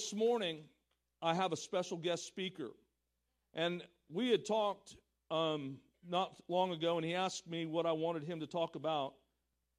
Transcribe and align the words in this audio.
this 0.00 0.14
morning, 0.14 0.60
I 1.20 1.34
have 1.34 1.52
a 1.52 1.56
special 1.56 1.98
guest 1.98 2.26
speaker. 2.26 2.70
And 3.52 3.82
we 4.08 4.30
had 4.30 4.46
talked 4.46 4.96
um, 5.30 5.76
not 6.08 6.36
long 6.48 6.72
ago, 6.72 6.96
and 6.96 7.04
he 7.04 7.14
asked 7.14 7.46
me 7.46 7.66
what 7.66 7.84
I 7.84 7.92
wanted 7.92 8.24
him 8.24 8.40
to 8.40 8.46
talk 8.46 8.76
about. 8.76 9.12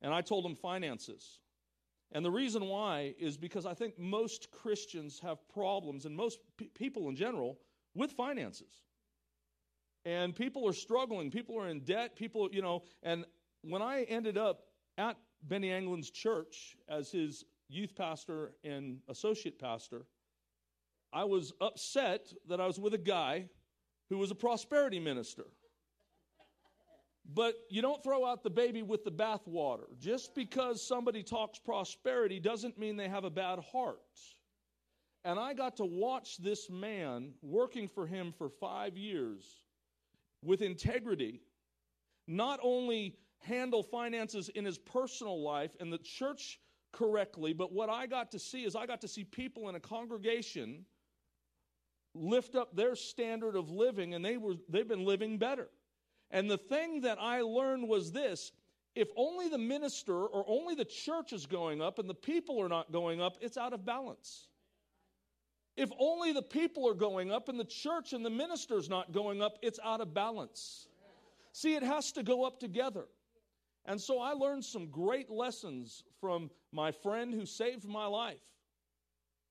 And 0.04 0.14
I 0.14 0.22
told 0.22 0.46
him 0.46 0.56
finances. 0.56 1.40
And 2.12 2.24
the 2.24 2.30
reason 2.30 2.66
why 2.66 3.16
is 3.18 3.36
because 3.36 3.66
I 3.66 3.74
think 3.74 3.98
most 3.98 4.52
Christians 4.52 5.20
have 5.24 5.40
problems, 5.50 6.06
and 6.06 6.16
most 6.16 6.38
pe- 6.56 6.68
people 6.68 7.10
in 7.10 7.16
general, 7.16 7.58
with 7.96 8.12
finances. 8.12 8.84
And 10.06 10.36
people 10.36 10.68
are 10.68 10.74
struggling. 10.74 11.32
People 11.32 11.60
are 11.60 11.68
in 11.68 11.80
debt. 11.80 12.16
People, 12.16 12.48
you 12.52 12.62
know, 12.62 12.84
and 13.02 13.26
when 13.64 13.82
I 13.82 14.04
ended 14.04 14.38
up 14.38 14.66
at 15.00 15.18
Benny 15.42 15.72
Anglin's 15.72 16.12
church 16.12 16.78
as 16.88 17.12
his 17.12 17.44
youth 17.72 17.96
pastor 17.96 18.54
and 18.64 18.98
associate 19.10 19.60
pastor, 19.60 20.06
I 21.14 21.24
was 21.24 21.54
upset 21.62 22.32
that 22.48 22.62
I 22.62 22.68
was 22.68 22.80
with 22.80 22.94
a 22.94 23.00
guy 23.00 23.50
who 24.10 24.18
was 24.18 24.32
a 24.32 24.36
prosperity 24.36 25.00
minister. 25.00 25.46
But 27.34 27.56
you 27.70 27.82
don't 27.82 28.04
throw 28.04 28.26
out 28.26 28.44
the 28.44 28.50
baby 28.50 28.82
with 28.82 29.04
the 29.04 29.12
bathwater. 29.12 29.86
Just 30.00 30.36
because 30.36 30.86
somebody 30.86 31.24
talks 31.24 31.60
prosperity 31.60 32.40
doesn't 32.40 32.78
mean 32.78 32.98
they 32.98 33.08
have 33.08 33.24
a 33.24 33.30
bad 33.30 33.60
heart. 33.60 34.00
And 35.24 35.40
I 35.40 35.54
got 35.54 35.78
to 35.78 35.86
watch 35.86 36.38
this 36.38 36.70
man 36.70 37.34
working 37.42 37.88
for 37.88 38.08
him 38.08 38.34
for 38.38 38.50
five 38.50 38.98
years 38.98 39.46
with 40.44 40.62
integrity, 40.62 41.42
not 42.28 42.60
only 42.64 43.16
handle 43.40 43.84
finances 43.84 44.50
in 44.50 44.66
his 44.66 44.78
personal 44.78 45.42
life 45.42 45.72
and 45.80 45.94
the 45.94 46.00
church 46.00 46.60
correctly, 46.92 47.54
but 47.54 47.72
what 47.72 47.90
I 47.90 48.08
got 48.08 48.32
to 48.32 48.40
see 48.40 48.64
is 48.64 48.76
I 48.76 48.86
got 48.86 49.02
to 49.02 49.08
see 49.08 49.24
people 49.24 49.70
in 49.70 49.76
a 49.76 49.80
congregation 49.80 50.86
lift 52.14 52.56
up 52.56 52.76
their 52.76 52.96
standard 52.96 53.56
of 53.56 53.70
living 53.70 54.14
and 54.14 54.24
they 54.24 54.38
were 54.38 54.56
they've 54.70 54.88
been 54.88 55.06
living 55.06 55.38
better. 55.38 55.70
And 56.30 56.50
the 56.50 56.58
thing 56.58 57.02
that 57.02 57.18
I 57.20 57.42
learned 57.42 57.88
was 57.88 58.12
this 58.12 58.52
if 58.96 59.08
only 59.16 59.48
the 59.48 59.58
minister 59.58 60.26
or 60.26 60.44
only 60.48 60.76
the 60.76 60.86
church 60.86 61.32
is 61.32 61.46
going 61.46 61.82
up 61.82 62.00
and 62.00 62.10
the 62.10 62.14
people 62.14 62.62
are 62.62 62.68
not 62.70 62.92
going 62.92 63.22
up, 63.22 63.38
it's 63.42 63.58
out 63.58 63.74
of 63.74 63.86
balance. 63.86 64.48
If 65.78 65.90
only 65.98 66.34
the 66.34 66.42
people 66.42 66.88
are 66.88 66.94
going 66.94 67.32
up 67.32 67.48
and 67.48 67.58
the 67.58 67.66
church 67.66 68.12
and 68.12 68.26
the 68.26 68.30
minister's 68.30 68.90
not 68.90 69.14
going 69.14 69.42
up, 69.42 69.58
it's 69.62 69.80
out 69.84 70.02
of 70.02 70.14
balance. 70.14 70.88
See, 71.54 71.76
it 71.76 71.84
has 71.84 72.12
to 72.14 72.24
go 72.24 72.44
up 72.44 72.60
together. 72.60 73.06
And 73.86 74.00
so 74.00 74.20
I 74.20 74.34
learned 74.34 74.64
some 74.64 74.88
great 74.88 75.30
lessons 75.30 76.04
from 76.20 76.50
my 76.72 76.92
friend 76.92 77.34
who 77.34 77.46
saved 77.46 77.88
my 77.88 78.06
life. 78.06 78.42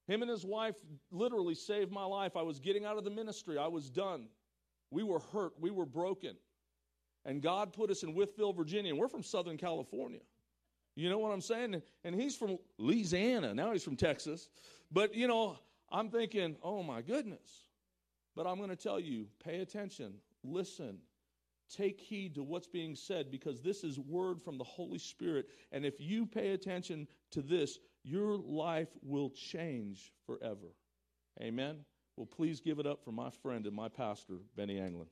Him 0.06 0.22
and 0.22 0.30
his 0.30 0.44
wife 0.44 0.76
literally 1.10 1.54
saved 1.54 1.92
my 1.92 2.04
life. 2.04 2.36
I 2.36 2.42
was 2.42 2.58
getting 2.58 2.84
out 2.84 2.96
of 2.96 3.04
the 3.04 3.10
ministry, 3.10 3.58
I 3.58 3.68
was 3.68 3.90
done. 3.90 4.28
We 4.90 5.02
were 5.02 5.20
hurt, 5.32 5.52
we 5.60 5.70
were 5.70 5.86
broken. 5.86 6.36
And 7.24 7.42
God 7.42 7.72
put 7.72 7.90
us 7.90 8.02
in 8.02 8.14
Wytheville, 8.14 8.56
Virginia, 8.56 8.90
and 8.90 8.98
we're 8.98 9.08
from 9.08 9.22
Southern 9.22 9.56
California. 9.56 10.20
You 10.96 11.10
know 11.10 11.18
what 11.18 11.32
I'm 11.32 11.40
saying? 11.40 11.80
And 12.04 12.14
he's 12.14 12.36
from 12.36 12.58
Louisiana. 12.78 13.54
Now 13.54 13.72
he's 13.72 13.84
from 13.84 13.96
Texas. 13.96 14.48
But, 14.90 15.14
you 15.14 15.28
know, 15.28 15.58
I'm 15.90 16.10
thinking, 16.10 16.56
oh 16.62 16.82
my 16.82 17.02
goodness. 17.02 17.68
But 18.34 18.46
I'm 18.46 18.56
going 18.56 18.70
to 18.70 18.76
tell 18.76 18.98
you 18.98 19.26
pay 19.44 19.60
attention, 19.60 20.14
listen, 20.42 20.98
take 21.74 22.00
heed 22.00 22.34
to 22.34 22.42
what's 22.42 22.66
being 22.66 22.94
said 22.94 23.30
because 23.30 23.60
this 23.60 23.84
is 23.84 23.98
word 23.98 24.42
from 24.42 24.58
the 24.58 24.64
Holy 24.64 24.98
Spirit. 24.98 25.46
And 25.72 25.84
if 25.84 25.94
you 25.98 26.26
pay 26.26 26.50
attention 26.50 27.06
to 27.30 27.42
this, 27.42 27.78
your 28.02 28.36
life 28.36 28.88
will 29.02 29.30
change 29.30 30.12
forever. 30.26 30.74
Amen. 31.40 31.76
Well, 32.16 32.26
please 32.26 32.60
give 32.60 32.78
it 32.78 32.86
up 32.86 33.04
for 33.04 33.12
my 33.12 33.30
friend 33.42 33.66
and 33.66 33.74
my 33.74 33.88
pastor, 33.88 34.34
Benny 34.56 34.78
Anglin. 34.78 35.06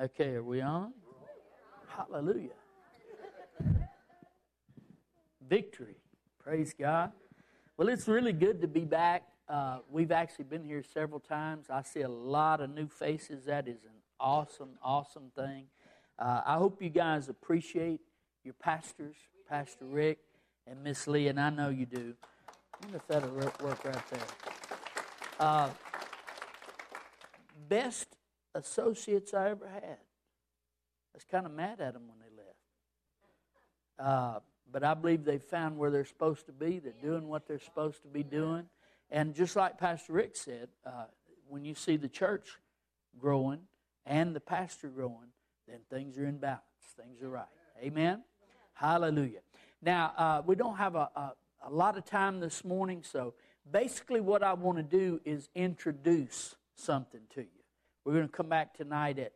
Okay, 0.00 0.34
are 0.34 0.44
we 0.44 0.60
on? 0.60 0.92
Hallelujah. 1.88 2.50
Victory. 5.48 5.96
Praise 6.38 6.72
God. 6.78 7.10
Well, 7.76 7.88
it's 7.88 8.06
really 8.06 8.32
good 8.32 8.60
to 8.60 8.68
be 8.68 8.84
back. 8.84 9.24
Uh, 9.48 9.78
we've 9.90 10.12
actually 10.12 10.44
been 10.44 10.62
here 10.62 10.84
several 10.84 11.18
times. 11.18 11.66
I 11.68 11.82
see 11.82 12.02
a 12.02 12.08
lot 12.08 12.60
of 12.60 12.70
new 12.70 12.86
faces. 12.86 13.46
That 13.46 13.66
is 13.66 13.82
an 13.82 13.90
awesome, 14.20 14.78
awesome 14.84 15.32
thing. 15.34 15.64
Uh, 16.16 16.42
I 16.46 16.54
hope 16.54 16.80
you 16.80 16.90
guys 16.90 17.28
appreciate 17.28 18.00
your 18.44 18.54
pastors, 18.54 19.16
Pastor 19.48 19.86
Rick 19.86 20.18
and 20.68 20.80
Miss 20.84 21.08
Lee, 21.08 21.26
and 21.26 21.40
I 21.40 21.50
know 21.50 21.70
you 21.70 21.86
do. 21.86 22.14
I 22.48 22.84
wonder 22.84 22.98
if 22.98 23.06
that'll 23.08 23.30
work 23.30 23.84
right 23.84 24.10
there. 24.10 24.20
Uh, 25.40 25.70
best 27.68 28.17
associates 28.54 29.34
I 29.34 29.50
ever 29.50 29.68
had. 29.68 29.82
I 29.82 31.14
was 31.14 31.24
kind 31.30 31.46
of 31.46 31.52
mad 31.52 31.80
at 31.80 31.94
them 31.94 32.02
when 32.08 32.18
they 32.18 32.36
left. 32.36 32.48
Uh, 33.98 34.40
but 34.70 34.84
I 34.84 34.94
believe 34.94 35.24
they've 35.24 35.42
found 35.42 35.78
where 35.78 35.90
they're 35.90 36.04
supposed 36.04 36.46
to 36.46 36.52
be. 36.52 36.78
They're 36.78 36.92
doing 37.02 37.28
what 37.28 37.46
they're 37.46 37.58
supposed 37.58 38.02
to 38.02 38.08
be 38.08 38.22
doing. 38.22 38.64
And 39.10 39.34
just 39.34 39.56
like 39.56 39.78
Pastor 39.78 40.12
Rick 40.12 40.36
said, 40.36 40.68
uh, 40.84 41.04
when 41.48 41.64
you 41.64 41.74
see 41.74 41.96
the 41.96 42.08
church 42.08 42.58
growing 43.18 43.60
and 44.04 44.36
the 44.36 44.40
pastor 44.40 44.88
growing, 44.88 45.32
then 45.66 45.78
things 45.90 46.18
are 46.18 46.26
in 46.26 46.38
balance. 46.38 46.62
Things 46.96 47.22
are 47.22 47.28
right. 47.28 47.46
Amen? 47.82 48.22
Hallelujah. 48.74 49.40
Now, 49.80 50.12
uh, 50.16 50.42
we 50.44 50.54
don't 50.54 50.76
have 50.76 50.94
a, 50.94 51.08
a, 51.14 51.32
a 51.66 51.70
lot 51.70 51.96
of 51.96 52.04
time 52.04 52.40
this 52.40 52.64
morning, 52.64 53.02
so 53.02 53.34
basically 53.70 54.20
what 54.20 54.42
I 54.42 54.52
want 54.54 54.78
to 54.78 54.82
do 54.82 55.20
is 55.24 55.48
introduce 55.54 56.54
something 56.74 57.22
to 57.34 57.42
you. 57.42 57.57
We're 58.08 58.14
going 58.14 58.28
to 58.28 58.32
come 58.32 58.48
back 58.48 58.72
tonight 58.72 59.18
at 59.18 59.34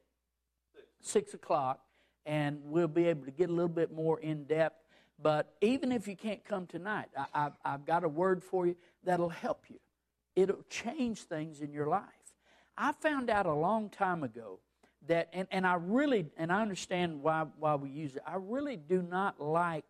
6 1.03 1.35
o'clock, 1.35 1.81
and 2.25 2.59
we'll 2.65 2.89
be 2.89 3.07
able 3.09 3.27
to 3.27 3.31
get 3.31 3.51
a 3.51 3.53
little 3.53 3.69
bit 3.69 3.93
more 3.93 4.19
in 4.19 4.45
depth. 4.45 4.83
But 5.21 5.53
even 5.61 5.93
if 5.93 6.09
you 6.09 6.17
can't 6.17 6.43
come 6.43 6.67
tonight, 6.67 7.09
I, 7.35 7.51
have 7.67 7.85
got 7.85 8.03
a 8.03 8.09
word 8.09 8.43
for 8.43 8.67
you 8.67 8.75
that'll 9.05 9.29
help 9.29 9.67
you. 9.69 9.79
It'll 10.37 10.65
change 10.71 11.19
things 11.19 11.61
in 11.61 11.75
your 11.75 11.87
life. 11.87 12.03
I 12.79 12.93
found 12.93 13.29
out 13.29 13.45
a 13.45 13.53
long 13.53 13.91
time 13.91 14.23
ago 14.23 14.59
that, 15.07 15.29
and, 15.35 15.47
and 15.51 15.67
I 15.67 15.75
really, 15.75 16.25
and 16.39 16.51
I 16.51 16.63
understand 16.63 17.23
why, 17.23 17.45
why 17.59 17.75
we 17.75 17.91
use 17.91 18.17
it, 18.17 18.23
I 18.27 18.37
really 18.41 18.79
do 18.79 19.03
not 19.03 19.39
like 19.39 19.85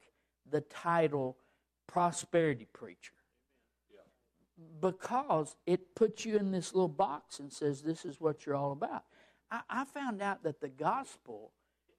the 0.50 0.60
title 0.60 1.36
prosperity 1.86 2.66
preacher 2.72 3.12
because 4.82 5.56
it 5.64 5.94
puts 5.94 6.26
you 6.26 6.36
in 6.36 6.50
this 6.50 6.74
little 6.74 6.88
box 6.88 7.38
and 7.38 7.50
says 7.50 7.80
this 7.80 8.04
is 8.04 8.20
what 8.20 8.44
you're 8.44 8.56
all 8.56 8.72
about. 8.72 9.04
I, 9.50 9.60
I 9.70 9.84
found 9.84 10.20
out 10.20 10.42
that 10.42 10.60
the 10.60 10.68
gospel 10.68 11.52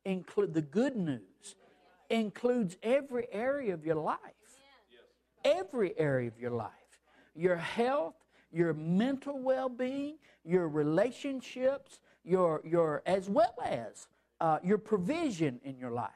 include 0.06 0.54
the 0.54 0.62
good 0.62 0.96
news 0.96 1.56
includes 2.10 2.78
every 2.84 3.28
area 3.32 3.74
of 3.74 3.86
your 3.86 3.96
life. 3.96 4.20
Every 5.44 5.98
area 5.98 6.28
of 6.28 6.38
your 6.38 6.52
life. 6.52 6.70
Your 7.36 7.56
health, 7.56 8.16
your 8.52 8.74
mental 8.74 9.40
well-being, 9.40 10.18
your 10.46 10.68
relationships, 10.68 12.00
your 12.24 12.62
your 12.64 13.02
as 13.06 13.30
well 13.30 13.56
as 13.66 14.08
uh, 14.40 14.60
your 14.64 14.78
provision 14.78 15.60
in 15.64 15.78
your 15.78 15.92
life. 15.92 16.12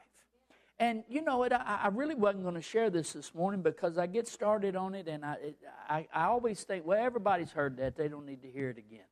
And 0.80 1.02
you 1.08 1.22
know 1.22 1.42
it, 1.42 1.52
I, 1.52 1.80
I 1.84 1.88
really 1.88 2.14
wasn't 2.14 2.44
going 2.44 2.54
to 2.54 2.62
share 2.62 2.88
this 2.88 3.12
this 3.12 3.34
morning 3.34 3.62
because 3.62 3.98
I 3.98 4.06
get 4.06 4.28
started 4.28 4.76
on 4.76 4.94
it 4.94 5.08
and 5.08 5.24
I, 5.24 5.34
it, 5.42 5.56
I, 5.88 6.06
I 6.12 6.24
always 6.26 6.62
think, 6.62 6.86
well, 6.86 7.02
everybody's 7.04 7.50
heard 7.50 7.76
that. 7.78 7.96
They 7.96 8.06
don't 8.06 8.26
need 8.26 8.42
to 8.42 8.50
hear 8.50 8.70
it 8.70 8.78
again. 8.78 9.06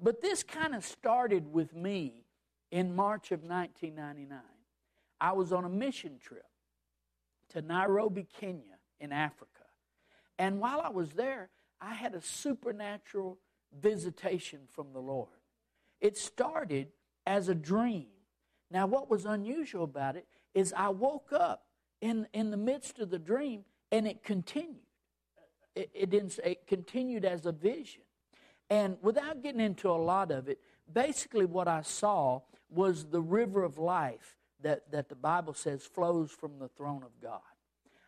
But 0.00 0.22
this 0.22 0.42
kind 0.42 0.74
of 0.74 0.84
started 0.84 1.52
with 1.52 1.74
me 1.74 2.24
in 2.70 2.96
March 2.96 3.30
of 3.30 3.42
1999. 3.42 4.38
I 5.20 5.32
was 5.32 5.52
on 5.52 5.64
a 5.64 5.68
mission 5.68 6.18
trip 6.18 6.46
to 7.50 7.60
Nairobi, 7.60 8.26
Kenya, 8.40 8.78
in 8.98 9.12
Africa. 9.12 9.50
And 10.38 10.58
while 10.60 10.80
I 10.80 10.88
was 10.88 11.10
there, 11.10 11.50
I 11.80 11.94
had 11.94 12.14
a 12.14 12.22
supernatural 12.22 13.38
visitation 13.78 14.60
from 14.70 14.92
the 14.92 15.00
Lord. 15.00 15.28
It 16.00 16.16
started 16.16 16.88
as 17.26 17.48
a 17.48 17.54
dream. 17.54 18.06
Now, 18.70 18.86
what 18.86 19.10
was 19.10 19.26
unusual 19.26 19.84
about 19.84 20.16
it 20.16 20.26
is 20.54 20.72
I 20.76 20.88
woke 20.88 21.32
up 21.32 21.64
in, 22.00 22.26
in 22.32 22.50
the 22.50 22.56
midst 22.56 22.98
of 22.98 23.10
the 23.10 23.18
dream 23.18 23.64
and 23.90 24.06
it 24.06 24.22
continued. 24.22 24.76
It, 25.74 25.90
it 25.94 26.10
didn't 26.10 26.38
it 26.44 26.66
continued 26.66 27.24
as 27.24 27.46
a 27.46 27.52
vision. 27.52 28.02
And 28.68 28.96
without 29.02 29.42
getting 29.42 29.60
into 29.60 29.90
a 29.90 29.96
lot 29.96 30.30
of 30.30 30.48
it, 30.48 30.58
basically, 30.92 31.44
what 31.44 31.68
I 31.68 31.82
saw 31.82 32.40
was 32.70 33.04
the 33.04 33.20
river 33.20 33.62
of 33.62 33.78
life 33.78 34.36
that, 34.62 34.90
that 34.92 35.08
the 35.08 35.14
Bible 35.14 35.54
says 35.54 35.84
flows 35.84 36.30
from 36.30 36.58
the 36.58 36.68
throne 36.68 37.02
of 37.02 37.10
God. 37.20 37.40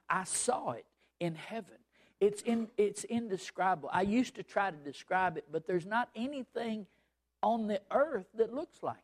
I 0.08 0.24
saw 0.24 0.72
it 0.72 0.86
in 1.20 1.34
heaven. 1.34 1.76
It's, 2.20 2.42
in, 2.42 2.68
it's 2.78 3.04
indescribable. 3.04 3.90
I 3.92 4.02
used 4.02 4.36
to 4.36 4.42
try 4.42 4.70
to 4.70 4.76
describe 4.76 5.36
it, 5.36 5.44
but 5.50 5.66
there's 5.66 5.86
not 5.86 6.08
anything 6.16 6.86
on 7.42 7.66
the 7.66 7.82
earth 7.90 8.26
that 8.34 8.54
looks 8.54 8.82
like 8.82 8.96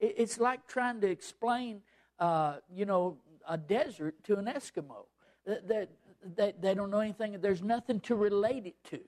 it. 0.00 0.06
it 0.06 0.14
it's 0.18 0.40
like 0.40 0.66
trying 0.66 1.00
to 1.02 1.08
explain, 1.08 1.82
uh, 2.18 2.56
you 2.74 2.84
know, 2.84 3.18
a 3.48 3.56
desert 3.56 4.14
to 4.24 4.36
an 4.36 4.46
Eskimo. 4.46 5.06
That, 5.46 5.88
that, 6.36 6.60
they 6.60 6.74
don't 6.74 6.90
know 6.90 7.00
anything. 7.00 7.38
There's 7.40 7.62
nothing 7.62 8.00
to 8.00 8.14
relate 8.14 8.66
it 8.66 8.76
to. 8.90 9.00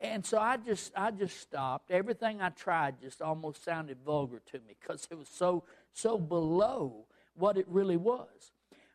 And 0.00 0.24
so 0.24 0.38
I 0.38 0.56
just 0.58 0.92
I 0.96 1.10
just 1.10 1.40
stopped. 1.40 1.90
Everything 1.90 2.40
I 2.40 2.50
tried 2.50 3.00
just 3.00 3.20
almost 3.20 3.64
sounded 3.64 3.98
vulgar 4.04 4.40
to 4.52 4.58
me 4.58 4.76
because 4.80 5.08
it 5.10 5.18
was 5.18 5.28
so 5.28 5.64
so 5.92 6.18
below 6.18 7.06
what 7.34 7.56
it 7.56 7.66
really 7.68 7.96
was. 7.96 8.52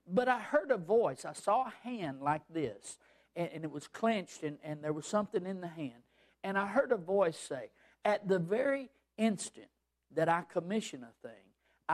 But 0.08 0.28
I 0.28 0.40
heard 0.40 0.72
a 0.72 0.78
voice. 0.78 1.26
I 1.26 1.34
saw 1.34 1.66
a 1.68 1.74
hand 1.88 2.22
like 2.22 2.42
this, 2.50 2.98
and, 3.36 3.50
and 3.54 3.64
it 3.64 3.72
was 3.72 3.88
clenched, 3.88 4.44
and, 4.44 4.58
and 4.64 4.84
there 4.84 4.94
was 4.94 5.06
something 5.06 5.46
in 5.46 5.62
the 5.62 5.68
hand. 5.68 6.04
And 6.44 6.58
I 6.58 6.68
heard 6.68 6.92
a 6.92 6.98
voice 6.98 7.38
say, 7.38 7.70
At 8.04 8.28
the 8.28 8.40
very 8.40 8.90
instant 9.18 9.68
that 10.14 10.30
I 10.30 10.42
commission 10.42 11.04
a 11.04 11.28
thing, 11.28 11.44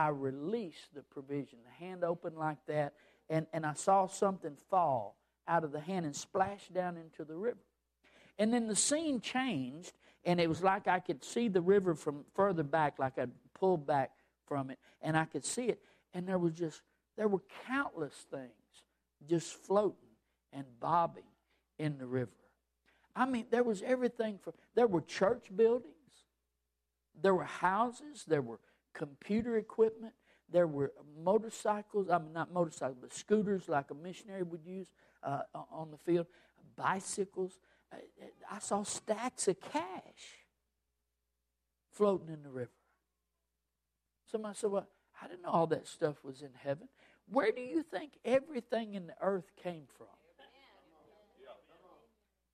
I 0.00 0.08
release 0.08 0.88
the 0.94 1.02
provision. 1.02 1.58
The 1.64 1.84
hand 1.84 2.04
opened 2.04 2.38
like 2.38 2.64
that, 2.68 2.94
and, 3.28 3.46
and 3.52 3.66
I 3.66 3.74
saw 3.74 4.06
something 4.06 4.56
fall 4.70 5.16
out 5.46 5.62
of 5.62 5.72
the 5.72 5.80
hand 5.80 6.06
and 6.06 6.16
splash 6.16 6.68
down 6.68 6.96
into 6.96 7.22
the 7.22 7.36
river. 7.36 7.60
And 8.38 8.52
then 8.52 8.66
the 8.66 8.76
scene 8.76 9.20
changed, 9.20 9.92
and 10.24 10.40
it 10.40 10.48
was 10.48 10.62
like 10.62 10.88
I 10.88 11.00
could 11.00 11.22
see 11.22 11.48
the 11.48 11.60
river 11.60 11.94
from 11.94 12.24
further 12.34 12.62
back, 12.62 12.98
like 12.98 13.18
I'd 13.18 13.30
pulled 13.52 13.86
back 13.86 14.12
from 14.46 14.70
it, 14.70 14.78
and 15.02 15.18
I 15.18 15.26
could 15.26 15.44
see 15.44 15.66
it. 15.66 15.82
And 16.14 16.26
there 16.26 16.38
was 16.38 16.54
just, 16.54 16.80
there 17.18 17.28
were 17.28 17.42
countless 17.66 18.24
things 18.30 18.50
just 19.28 19.52
floating 19.52 20.16
and 20.50 20.64
bobbing 20.80 21.24
in 21.78 21.98
the 21.98 22.06
river. 22.06 22.30
I 23.14 23.26
mean, 23.26 23.44
there 23.50 23.64
was 23.64 23.82
everything 23.82 24.38
from, 24.38 24.54
there 24.74 24.86
were 24.86 25.02
church 25.02 25.54
buildings, 25.54 25.94
there 27.20 27.34
were 27.34 27.44
houses, 27.44 28.24
there 28.26 28.40
were 28.40 28.60
computer 28.92 29.56
equipment, 29.56 30.14
there 30.50 30.66
were 30.66 30.92
motorcycles, 31.22 32.10
I 32.10 32.18
mean, 32.18 32.32
not 32.32 32.52
motorcycles, 32.52 32.98
but 33.00 33.14
scooters 33.14 33.68
like 33.68 33.90
a 33.90 33.94
missionary 33.94 34.42
would 34.42 34.64
use 34.64 34.88
uh, 35.22 35.42
on 35.54 35.90
the 35.90 35.98
field, 35.98 36.26
bicycles. 36.76 37.58
I 38.50 38.58
saw 38.58 38.82
stacks 38.82 39.48
of 39.48 39.60
cash 39.60 40.46
floating 41.90 42.28
in 42.28 42.42
the 42.42 42.50
river. 42.50 42.70
Somebody 44.30 44.56
said, 44.56 44.70
Well, 44.70 44.88
I 45.22 45.28
didn't 45.28 45.42
know 45.42 45.50
all 45.50 45.66
that 45.68 45.86
stuff 45.86 46.24
was 46.24 46.42
in 46.42 46.50
heaven. 46.56 46.88
Where 47.30 47.52
do 47.52 47.60
you 47.60 47.82
think 47.82 48.12
everything 48.24 48.94
in 48.94 49.06
the 49.06 49.14
earth 49.20 49.50
came 49.62 49.84
from? 49.96 50.06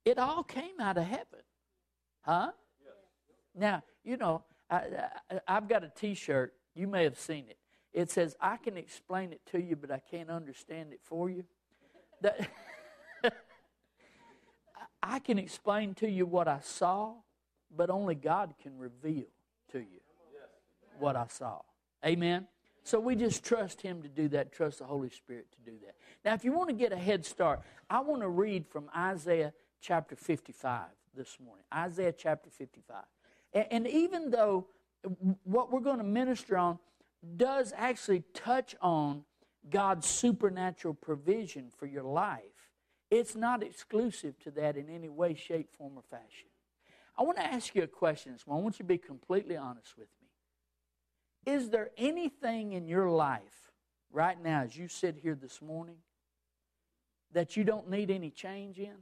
It 0.04 0.18
all 0.18 0.44
came 0.44 0.80
out 0.80 0.96
of 0.98 1.04
heaven. 1.04 1.42
Huh? 2.22 2.52
Now, 3.56 3.82
you 4.04 4.16
know, 4.16 4.44
I, 4.70 4.82
have 5.46 5.68
got 5.68 5.84
a 5.84 5.88
t 5.88 6.14
shirt. 6.14 6.54
You 6.74 6.86
may 6.86 7.04
have 7.04 7.18
seen 7.18 7.46
it. 7.48 7.58
It 7.92 8.10
says, 8.10 8.36
I 8.40 8.56
can 8.56 8.76
explain 8.76 9.32
it 9.32 9.40
to 9.52 9.60
you, 9.60 9.76
but 9.76 9.90
I 9.90 10.00
can't 10.10 10.30
understand 10.30 10.92
it 10.92 11.00
for 11.02 11.30
you. 11.30 11.44
That. 12.20 12.48
I 15.02 15.18
can 15.20 15.38
explain 15.38 15.94
to 15.94 16.10
you 16.10 16.26
what 16.26 16.48
I 16.48 16.58
saw, 16.60 17.14
but 17.74 17.90
only 17.90 18.14
God 18.14 18.54
can 18.60 18.76
reveal 18.76 19.26
to 19.70 19.78
you 19.78 20.00
what 20.98 21.16
I 21.16 21.26
saw. 21.28 21.60
Amen? 22.04 22.48
So 22.82 23.00
we 23.00 23.16
just 23.16 23.44
trust 23.44 23.82
Him 23.82 24.02
to 24.02 24.08
do 24.08 24.28
that, 24.28 24.52
trust 24.52 24.78
the 24.78 24.84
Holy 24.84 25.10
Spirit 25.10 25.46
to 25.52 25.70
do 25.70 25.76
that. 25.84 25.94
Now, 26.24 26.34
if 26.34 26.44
you 26.44 26.52
want 26.52 26.68
to 26.68 26.74
get 26.74 26.92
a 26.92 26.96
head 26.96 27.24
start, 27.24 27.60
I 27.90 28.00
want 28.00 28.22
to 28.22 28.28
read 28.28 28.66
from 28.66 28.90
Isaiah 28.96 29.52
chapter 29.80 30.16
55 30.16 30.86
this 31.16 31.38
morning. 31.44 31.64
Isaiah 31.72 32.12
chapter 32.12 32.50
55. 32.50 32.96
And, 33.56 33.86
even 33.86 34.30
though 34.30 34.66
what 35.44 35.72
we're 35.72 35.80
going 35.80 35.98
to 35.98 36.04
minister 36.04 36.58
on 36.58 36.78
does 37.36 37.72
actually 37.74 38.22
touch 38.34 38.76
on 38.82 39.24
God's 39.70 40.06
supernatural 40.06 40.92
provision 40.92 41.72
for 41.74 41.86
your 41.86 42.02
life, 42.02 42.42
it's 43.10 43.34
not 43.34 43.62
exclusive 43.62 44.38
to 44.40 44.50
that 44.52 44.76
in 44.76 44.90
any 44.90 45.08
way, 45.08 45.34
shape, 45.34 45.70
form, 45.76 45.94
or 45.96 46.02
fashion. 46.02 46.48
I 47.18 47.22
want 47.22 47.38
to 47.38 47.46
ask 47.46 47.74
you 47.74 47.82
a 47.82 47.86
question 47.86 48.32
this 48.32 48.46
morning. 48.46 48.60
I 48.60 48.64
want 48.64 48.74
you 48.78 48.84
to 48.84 48.88
be 48.88 48.98
completely 48.98 49.56
honest 49.56 49.96
with 49.96 50.08
me. 50.20 51.54
Is 51.54 51.70
there 51.70 51.90
anything 51.96 52.72
in 52.72 52.86
your 52.86 53.08
life 53.08 53.72
right 54.12 54.40
now, 54.40 54.62
as 54.62 54.76
you 54.76 54.88
sit 54.88 55.16
here 55.16 55.34
this 55.34 55.62
morning, 55.62 55.96
that 57.32 57.56
you 57.56 57.64
don't 57.64 57.88
need 57.88 58.10
any 58.10 58.30
change 58.30 58.78
in? 58.78 58.96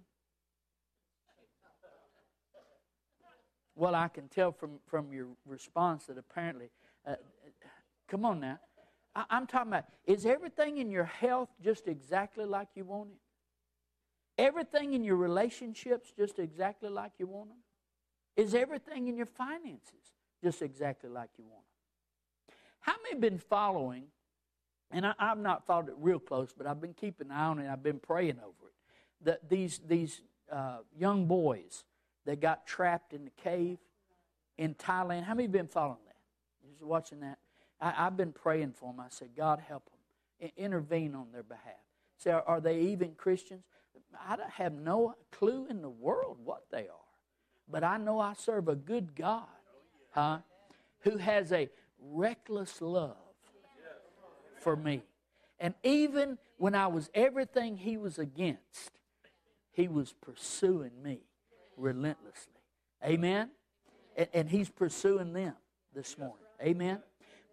Well, 3.76 3.94
I 3.94 4.08
can 4.08 4.28
tell 4.28 4.52
from, 4.52 4.78
from 4.86 5.12
your 5.12 5.28
response 5.46 6.06
that 6.06 6.18
apparently, 6.18 6.70
uh, 7.06 7.16
come 8.08 8.24
on 8.24 8.40
now. 8.40 8.60
I, 9.14 9.24
I'm 9.30 9.46
talking 9.46 9.68
about, 9.68 9.84
is 10.06 10.26
everything 10.26 10.78
in 10.78 10.90
your 10.90 11.04
health 11.04 11.48
just 11.62 11.88
exactly 11.88 12.44
like 12.44 12.68
you 12.74 12.84
want 12.84 13.10
it? 13.10 14.42
Everything 14.42 14.94
in 14.94 15.04
your 15.04 15.16
relationships 15.16 16.12
just 16.16 16.38
exactly 16.38 16.88
like 16.88 17.12
you 17.18 17.26
want 17.26 17.50
them? 17.50 17.58
Is 18.36 18.54
everything 18.54 19.08
in 19.08 19.16
your 19.16 19.26
finances 19.26 20.12
just 20.42 20.62
exactly 20.62 21.10
like 21.10 21.30
you 21.38 21.44
want 21.44 21.62
them? 21.62 22.56
How 22.80 22.94
many 23.02 23.14
have 23.14 23.20
been 23.20 23.38
following, 23.38 24.04
and 24.90 25.06
I, 25.06 25.14
have 25.18 25.38
not 25.38 25.66
followed 25.66 25.88
it 25.88 25.94
real 25.98 26.18
close, 26.18 26.52
but 26.56 26.66
I've 26.66 26.80
been 26.80 26.94
keeping 26.94 27.28
an 27.28 27.32
eye 27.32 27.46
on 27.46 27.58
it, 27.58 27.68
I've 27.68 27.82
been 27.82 28.00
praying 28.00 28.38
over 28.38 28.68
it, 28.68 29.24
that 29.24 29.48
these, 29.48 29.80
these 29.86 30.20
uh, 30.50 30.78
young 30.96 31.26
boys 31.26 31.84
that 32.26 32.40
got 32.40 32.66
trapped 32.66 33.12
in 33.12 33.24
the 33.24 33.30
cave 33.30 33.78
in 34.56 34.74
Thailand, 34.74 35.24
how 35.24 35.34
many 35.34 35.48
been 35.48 35.66
following 35.66 35.98
that? 36.06 36.70
Just 36.70 36.82
watching 36.82 37.20
that? 37.20 37.38
I, 37.80 37.90
have 37.90 38.16
been 38.16 38.32
praying 38.32 38.72
for 38.72 38.92
them. 38.92 39.00
I 39.00 39.08
said, 39.08 39.30
God 39.36 39.60
help 39.66 39.90
them, 39.90 40.50
intervene 40.56 41.14
on 41.14 41.32
their 41.32 41.42
behalf. 41.42 41.74
Say, 42.16 42.30
are, 42.30 42.42
are 42.46 42.60
they 42.60 42.80
even 42.80 43.14
Christians? 43.16 43.64
I 44.18 44.36
have 44.52 44.72
no 44.72 45.16
clue 45.32 45.66
in 45.68 45.82
the 45.82 45.90
world 45.90 46.38
what 46.44 46.64
they 46.70 46.82
are. 46.82 47.04
But 47.68 47.82
I 47.82 47.96
know 47.96 48.20
I 48.20 48.34
serve 48.34 48.68
a 48.68 48.76
good 48.76 49.16
God, 49.16 49.42
huh? 50.10 50.38
Who 51.00 51.16
has 51.16 51.52
a 51.52 51.68
reckless 51.98 52.80
love 52.80 53.16
for 54.60 54.76
me. 54.76 55.02
And 55.58 55.74
even 55.82 56.38
when 56.56 56.74
I 56.74 56.86
was 56.86 57.10
everything 57.14 57.76
he 57.76 57.96
was 57.96 58.18
against, 58.18 58.90
he 59.72 59.88
was 59.88 60.12
pursuing 60.12 61.02
me 61.02 61.20
relentlessly. 61.76 62.52
Amen? 63.04 63.50
And, 64.16 64.28
and 64.32 64.48
he's 64.48 64.70
pursuing 64.70 65.32
them 65.32 65.54
this 65.94 66.16
morning. 66.18 66.36
Amen? 66.62 67.00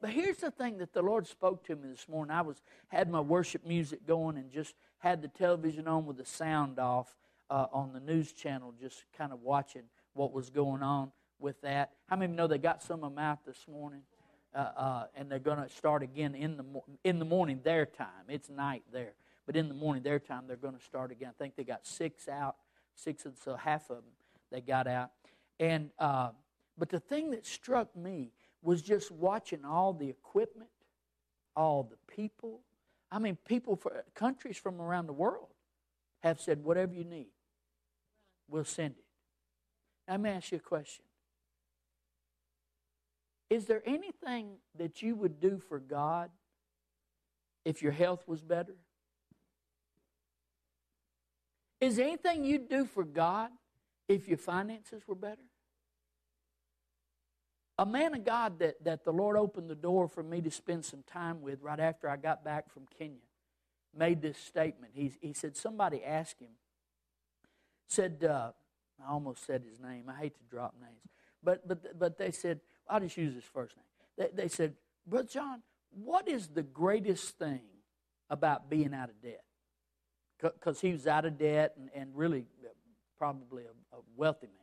But 0.01 0.12
here's 0.12 0.38
the 0.38 0.51
thing 0.51 0.80
that 0.80 0.94
the 0.94 1.01
Lord 1.01 1.28
spoke 1.28 1.63
to 1.66 1.75
me 1.75 1.90
this 1.90 2.08
morning. 2.10 2.36
I 2.36 2.42
was 2.42 2.62
had 2.88 3.10
my 3.10 3.20
worship 3.20 3.66
music 3.66 4.08
going 4.08 4.38
and 4.38 4.51
just 4.51 4.74
had 4.98 5.22
the 5.22 5.28
television 5.28 5.88
on 5.88 6.06
with 6.06 6.18
the 6.18 6.25
sound 6.25 6.80
off 6.80 7.16
uh, 7.50 7.68
on 7.72 7.94
the 7.94 8.00
news 8.00 8.34
channel, 8.34 8.74
just 8.80 9.04
kind 9.16 9.32
of 9.32 9.42
watching 9.42 9.84
what 10.13 10.34
was 10.34 10.50
going 10.50 10.82
on 10.82 11.12
with 11.40 11.62
that. 11.62 11.92
How 12.08 12.16
many 12.16 12.34
know 12.34 12.48
they 12.48 12.58
got 12.58 12.82
some 12.82 13.04
of 13.04 13.12
them 13.12 13.20
out 13.20 13.46
this 13.46 13.66
morning? 13.70 14.01
Uh, 14.54 14.58
uh, 14.58 15.04
and 15.16 15.32
they're 15.32 15.40
going 15.40 15.62
to 15.62 15.70
start 15.70 16.04
again 16.04 16.36
in 16.36 16.58
the 16.58 16.66
in 17.06 17.20
the 17.20 17.25
morning 17.25 17.62
their 17.63 17.86
time. 17.86 18.25
It's 18.28 18.50
night 18.50 18.84
there, 18.92 19.13
but 19.46 19.56
in 19.56 19.70
the 19.70 19.74
morning 19.74 20.04
their 20.04 20.20
time 20.20 20.44
they're 20.46 20.58
going 20.58 20.75
to 20.75 20.84
start 20.84 21.12
again. 21.12 21.30
I 21.30 21.42
think 21.42 21.56
they 21.56 21.63
got 21.63 21.86
six 21.86 22.28
out, 22.28 22.58
six 22.96 23.26
of 23.26 23.38
so 23.44 23.56
half 23.56 23.90
of 23.90 23.98
them 23.98 24.14
they 24.52 24.62
got 24.62 24.88
out. 24.88 25.12
And 25.60 25.90
uh, 26.00 26.30
but 26.78 26.90
the 26.90 27.00
thing 27.00 27.32
that 27.32 27.46
struck 27.46 27.96
me 27.96 28.32
was 28.62 28.82
just 28.82 29.12
watching 29.12 29.66
all 29.66 29.94
the 29.94 30.10
equipment, 30.10 30.70
all 31.56 31.84
the 31.84 31.98
people, 32.14 32.62
I 33.12 33.20
mean, 33.20 33.38
people 33.46 33.76
for 33.76 34.04
countries 34.16 34.58
from 34.58 34.82
around 34.82 35.08
the 35.08 35.14
world 35.14 35.48
have 36.24 36.40
said, 36.40 36.64
whatever 36.64 36.94
you 36.94 37.04
need, 37.04 37.32
we'll 38.48 38.64
send 38.64 38.96
it. 38.98 39.04
Now, 40.08 40.14
let 40.14 40.22
me 40.22 40.30
ask 40.30 40.52
you 40.52 40.58
a 40.58 40.62
question. 40.62 41.04
Is 43.50 43.66
there 43.66 43.82
anything 43.86 44.58
that 44.78 45.02
you 45.02 45.16
would 45.16 45.40
do 45.40 45.60
for 45.60 45.80
God 45.80 46.30
if 47.66 47.82
your 47.82 47.92
health 47.92 48.24
was 48.28 48.42
better? 48.42 48.76
Is 51.82 51.98
there 51.98 52.08
anything 52.08 52.46
you'd 52.46 52.70
do 52.70 52.86
for 52.86 53.04
God 53.04 53.50
if 54.08 54.28
your 54.28 54.38
finances 54.38 55.02
were 55.08 55.16
better? 55.16 55.42
a 57.78 57.86
man 57.86 58.14
of 58.14 58.24
God 58.24 58.60
that, 58.60 58.84
that 58.84 59.04
the 59.04 59.12
Lord 59.12 59.36
opened 59.36 59.68
the 59.68 59.76
door 59.76 60.08
for 60.08 60.22
me 60.22 60.40
to 60.42 60.52
spend 60.52 60.86
some 60.86 61.04
time 61.12 61.42
with 61.42 61.64
right 61.64 61.80
after 61.80 62.08
I 62.08 62.16
got 62.16 62.46
back 62.46 62.70
from 62.72 62.84
Kenya 62.96 63.18
made 63.98 64.22
this 64.22 64.38
statement. 64.38 64.94
He, 64.96 65.12
he 65.20 65.34
said, 65.34 65.58
Somebody 65.58 66.04
asked 66.04 66.40
him, 66.40 66.52
said, 67.88 68.24
uh, 68.24 68.52
I 69.04 69.12
almost 69.12 69.46
said 69.46 69.64
his 69.68 69.80
name. 69.80 70.06
I 70.08 70.20
hate 70.20 70.36
to 70.38 70.44
drop 70.50 70.76
names. 70.80 71.02
But, 71.44 71.68
but, 71.68 71.98
but 71.98 72.18
they 72.18 72.32
said, 72.32 72.60
I'll 72.88 73.00
just 73.00 73.18
use 73.18 73.34
his 73.34 73.44
first 73.44 73.76
name. 73.76 74.30
They, 74.36 74.44
they 74.44 74.48
said, 74.48 74.76
Brother 75.08 75.28
John, 75.28 75.64
what 75.90 76.28
is 76.28 76.50
the 76.50 76.64
greatest 76.64 77.38
thing 77.40 77.62
about 78.30 78.70
being 78.70 78.94
out 78.94 79.10
of 79.10 79.22
debt? 79.22 79.44
Because 80.42 80.82
he 80.82 80.92
was 80.92 81.08
out 81.08 81.26
of 81.26 81.38
debt 81.38 81.74
and, 81.78 81.90
and 81.94 82.16
really 82.16 82.46
probably 83.18 83.64
a, 83.64 83.96
a 83.96 84.00
wealthy 84.16 84.48
man. 84.48 84.56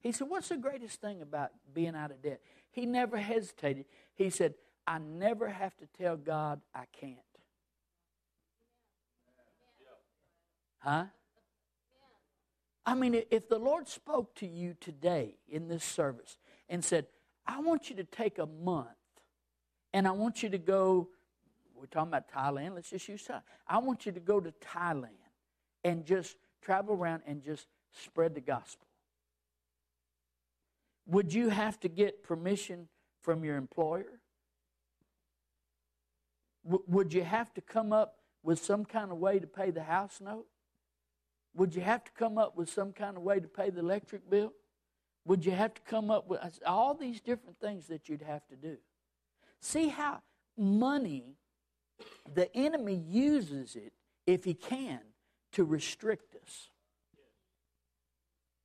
He 0.00 0.12
said, 0.12 0.28
What's 0.28 0.48
the 0.48 0.56
greatest 0.56 1.00
thing 1.00 1.22
about 1.22 1.50
being 1.72 1.96
out 1.96 2.10
of 2.10 2.22
debt? 2.22 2.40
He 2.70 2.86
never 2.86 3.16
hesitated. 3.16 3.86
He 4.14 4.30
said, 4.30 4.54
I 4.86 4.98
never 4.98 5.48
have 5.48 5.76
to 5.78 5.86
tell 5.98 6.16
God 6.16 6.60
I 6.74 6.84
can't. 6.92 7.18
Huh? 10.78 11.04
I 12.86 12.94
mean, 12.94 13.22
if 13.30 13.48
the 13.48 13.58
Lord 13.58 13.88
spoke 13.88 14.34
to 14.36 14.46
you 14.46 14.76
today 14.78 15.36
in 15.48 15.68
this 15.68 15.82
service 15.82 16.36
and 16.68 16.84
said, 16.84 17.06
I 17.46 17.60
want 17.60 17.88
you 17.88 17.96
to 17.96 18.04
take 18.04 18.38
a 18.38 18.46
month 18.46 18.88
and 19.94 20.06
I 20.06 20.10
want 20.10 20.42
you 20.42 20.50
to 20.50 20.58
go, 20.58 21.08
we're 21.84 22.00
talking 22.00 22.08
about 22.08 22.30
Thailand, 22.32 22.76
let's 22.76 22.88
just 22.88 23.06
use 23.08 23.26
Thailand. 23.28 23.42
I 23.68 23.78
want 23.78 24.06
you 24.06 24.12
to 24.12 24.20
go 24.20 24.40
to 24.40 24.52
Thailand 24.52 25.20
and 25.84 26.06
just 26.06 26.36
travel 26.62 26.94
around 26.94 27.22
and 27.26 27.42
just 27.44 27.66
spread 27.92 28.34
the 28.34 28.40
gospel. 28.40 28.86
Would 31.06 31.34
you 31.34 31.50
have 31.50 31.78
to 31.80 31.88
get 31.88 32.22
permission 32.22 32.88
from 33.20 33.44
your 33.44 33.56
employer? 33.56 34.20
Would 36.64 37.12
you 37.12 37.22
have 37.22 37.52
to 37.52 37.60
come 37.60 37.92
up 37.92 38.20
with 38.42 38.64
some 38.64 38.86
kind 38.86 39.12
of 39.12 39.18
way 39.18 39.38
to 39.38 39.46
pay 39.46 39.70
the 39.70 39.82
house 39.82 40.22
note? 40.22 40.46
Would 41.54 41.74
you 41.74 41.82
have 41.82 42.02
to 42.04 42.12
come 42.12 42.38
up 42.38 42.56
with 42.56 42.70
some 42.70 42.92
kind 42.92 43.18
of 43.18 43.22
way 43.22 43.40
to 43.40 43.46
pay 43.46 43.68
the 43.68 43.80
electric 43.80 44.30
bill? 44.30 44.54
Would 45.26 45.44
you 45.44 45.52
have 45.52 45.74
to 45.74 45.82
come 45.82 46.10
up 46.10 46.26
with 46.28 46.40
all 46.64 46.94
these 46.94 47.20
different 47.20 47.60
things 47.60 47.88
that 47.88 48.08
you'd 48.08 48.22
have 48.22 48.46
to 48.48 48.56
do? 48.56 48.78
See 49.60 49.88
how 49.88 50.22
money, 50.56 51.36
the 52.34 52.54
enemy 52.56 52.94
uses 52.94 53.76
it, 53.76 53.92
if 54.26 54.44
he 54.44 54.54
can, 54.54 55.00
to 55.52 55.64
restrict 55.64 56.34
us 56.36 56.70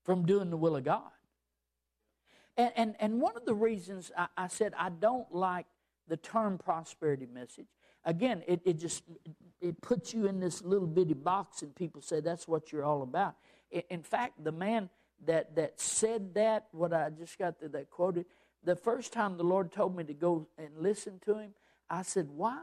from 0.04 0.26
doing 0.26 0.50
the 0.50 0.58
will 0.58 0.76
of 0.76 0.84
God. 0.84 1.12
And, 2.58 2.72
and, 2.76 2.96
and 3.00 3.22
one 3.22 3.38
of 3.38 3.46
the 3.46 3.54
reasons 3.54 4.12
I, 4.18 4.28
I 4.38 4.48
said 4.48 4.74
I 4.78 4.90
don't 4.90 5.34
like 5.34 5.66
the 6.08 6.18
term 6.18 6.58
prosperity 6.58 7.28
message, 7.32 7.68
again, 8.04 8.44
it, 8.48 8.62
it 8.66 8.80
just 8.80 9.04
it 9.62 9.80
puts 9.82 10.14
you 10.14 10.26
in 10.28 10.40
this 10.40 10.64
little 10.64 10.88
bitty 10.88 11.14
box, 11.14 11.62
and 11.62 11.76
people 11.76 12.02
say 12.02 12.20
that's 12.20 12.48
what 12.48 12.72
you're 12.72 12.84
all 12.84 13.04
about. 13.04 13.36
In 13.90 14.02
fact, 14.02 14.44
the 14.44 14.52
man 14.52 14.90
that 15.26 15.56
that 15.56 15.80
said 15.80 16.34
that, 16.34 16.68
what 16.72 16.92
I 16.94 17.10
just 17.12 17.38
got 17.38 17.60
that, 17.60 17.72
that 17.74 17.90
quoted, 17.90 18.26
the 18.64 18.76
first 18.76 19.14
time 19.14 19.38
the 19.38 19.44
Lord 19.44 19.72
told 19.72 19.96
me 19.96 20.04
to 20.06 20.14
go 20.14 20.48
and 20.58 20.70
listen 20.80 21.20
to 21.26 21.38
him, 21.38 21.54
I 21.90 22.02
said, 22.02 22.30
"Why?" 22.30 22.60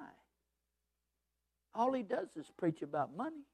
All 1.76 1.92
he 1.92 2.02
does 2.02 2.28
is 2.36 2.50
preach 2.56 2.80
about 2.80 3.14
money. 3.14 3.44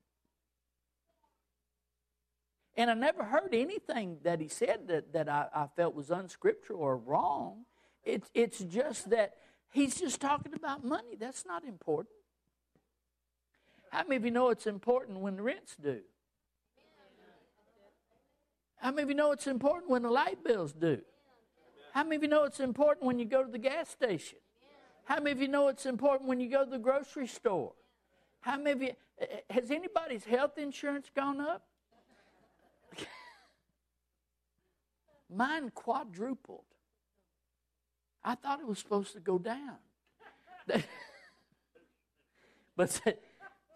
And 2.76 2.90
I 2.90 2.94
never 2.94 3.24
heard 3.24 3.52
anything 3.52 4.18
that 4.22 4.40
he 4.40 4.48
said 4.48 4.88
that, 4.88 5.12
that 5.12 5.28
I, 5.28 5.46
I 5.54 5.66
felt 5.76 5.94
was 5.94 6.10
unscriptural 6.10 6.80
or 6.80 6.96
wrong. 6.96 7.64
It's, 8.04 8.30
it's 8.32 8.60
just 8.60 9.10
that 9.10 9.34
he's 9.72 9.96
just 9.96 10.20
talking 10.20 10.54
about 10.54 10.84
money. 10.84 11.16
That's 11.18 11.44
not 11.44 11.64
important. 11.64 12.14
How 13.90 14.04
many 14.04 14.16
of 14.16 14.24
you 14.24 14.30
know 14.30 14.48
it's 14.50 14.66
important 14.66 15.18
when 15.18 15.36
the 15.36 15.42
rent's 15.42 15.76
due? 15.76 16.00
How 18.76 18.90
many 18.90 19.02
of 19.02 19.08
you 19.10 19.16
know 19.16 19.32
it's 19.32 19.46
important 19.46 19.90
when 19.90 20.02
the 20.02 20.10
light 20.10 20.42
bills 20.42 20.72
due? 20.72 21.02
How 21.92 22.04
many 22.04 22.16
of 22.16 22.22
you 22.22 22.28
know 22.28 22.44
it's 22.44 22.60
important 22.60 23.04
when 23.04 23.18
you 23.18 23.26
go 23.26 23.44
to 23.44 23.50
the 23.50 23.58
gas 23.58 23.90
station? 23.90 24.38
How 25.04 25.16
many 25.16 25.32
of 25.32 25.42
you 25.42 25.48
know 25.48 25.68
it's 25.68 25.84
important 25.84 26.28
when 26.28 26.40
you 26.40 26.48
go 26.48 26.64
to 26.64 26.70
the 26.70 26.78
grocery 26.78 27.26
store? 27.26 27.72
How 28.42 28.58
many 28.58 28.90
eh, 28.90 28.94
eh, 29.20 29.26
has 29.50 29.70
anybody's 29.70 30.25
health 30.25 30.58
insurance 30.58 31.11
gone 31.14 31.40
up? 31.40 31.64
Mine 35.34 35.70
quadrupled. 35.70 36.64
I 38.25 38.34
thought 38.34 38.61
it 38.61 38.66
was 38.66 38.78
supposed 38.78 39.14
to 39.14 39.20
go 39.20 39.38
down. 39.38 39.76
but 42.76 43.00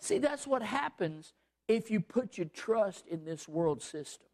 see, 0.00 0.18
that's 0.18 0.46
what 0.46 0.62
happens 0.62 1.32
if 1.68 1.90
you 1.90 2.00
put 2.00 2.37
your 2.37 2.46
trust 2.49 3.06
in 3.08 3.25
this 3.25 3.49
world 3.49 3.82
system. 3.82 4.28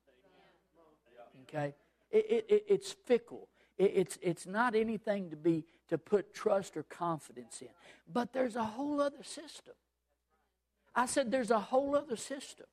Okay? 1.43 1.75
It, 2.11 2.47
it, 2.49 2.65
it's 2.69 2.93
fickle. 2.93 3.49
It, 3.79 3.93
it's, 3.95 4.19
it's 4.23 4.47
not 4.47 4.75
anything 4.75 5.31
to 5.31 5.37
be 5.37 5.65
to 5.89 5.99
put 5.99 6.33
trust 6.33 6.77
or 6.77 6.85
confidence 6.85 7.61
in. 7.61 7.69
But 8.11 8.33
there's 8.33 8.57
a 8.57 8.65
whole 8.65 9.01
other 9.01 9.23
system. 9.23 9.75
I 10.95 11.07
said 11.07 11.31
there's 11.31 11.51
a 11.51 11.59
whole 11.59 11.97
other 11.97 12.17
system. 12.17 12.67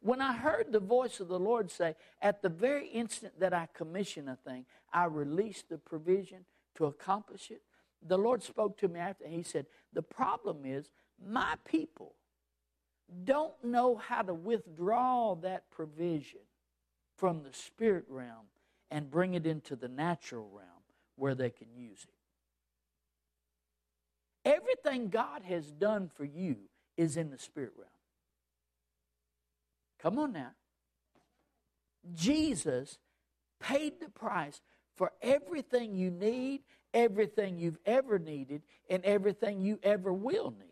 When 0.00 0.20
I 0.20 0.34
heard 0.34 0.70
the 0.70 0.80
voice 0.80 1.18
of 1.18 1.28
the 1.28 1.38
Lord 1.38 1.70
say, 1.70 1.96
at 2.20 2.42
the 2.42 2.50
very 2.50 2.88
instant 2.88 3.40
that 3.40 3.54
I 3.54 3.68
commission 3.72 4.28
a 4.28 4.36
thing, 4.36 4.66
I 4.92 5.06
release 5.06 5.64
the 5.66 5.78
provision 5.78 6.44
to 6.74 6.84
accomplish 6.84 7.50
it, 7.50 7.62
the 8.06 8.18
Lord 8.18 8.42
spoke 8.42 8.76
to 8.78 8.88
me 8.88 9.00
after, 9.00 9.24
and 9.24 9.32
He 9.32 9.42
said, 9.42 9.64
The 9.94 10.02
problem 10.02 10.66
is, 10.66 10.90
my 11.26 11.54
people 11.64 12.14
don't 13.24 13.54
know 13.64 13.96
how 13.96 14.22
to 14.22 14.34
withdraw 14.34 15.36
that 15.36 15.70
provision 15.70 16.40
from 17.16 17.42
the 17.42 17.52
spirit 17.52 18.04
realm 18.08 18.46
and 18.90 19.10
bring 19.10 19.34
it 19.34 19.46
into 19.46 19.74
the 19.74 19.88
natural 19.88 20.48
realm 20.52 20.68
where 21.16 21.34
they 21.34 21.50
can 21.50 21.68
use 21.74 22.04
it. 22.04 22.10
Everything 24.48 25.08
God 25.08 25.42
has 25.44 25.70
done 25.70 26.10
for 26.14 26.24
you 26.24 26.56
is 26.96 27.16
in 27.16 27.30
the 27.30 27.38
spirit 27.38 27.72
realm. 27.76 27.90
Come 30.00 30.18
on 30.18 30.32
now. 30.32 30.52
Jesus 32.14 32.98
paid 33.60 34.00
the 34.00 34.10
price 34.10 34.60
for 34.96 35.12
everything 35.22 35.94
you 35.94 36.10
need, 36.10 36.60
everything 36.92 37.58
you've 37.58 37.78
ever 37.86 38.18
needed, 38.18 38.62
and 38.88 39.02
everything 39.04 39.60
you 39.60 39.78
ever 39.82 40.12
will 40.12 40.50
need. 40.50 40.68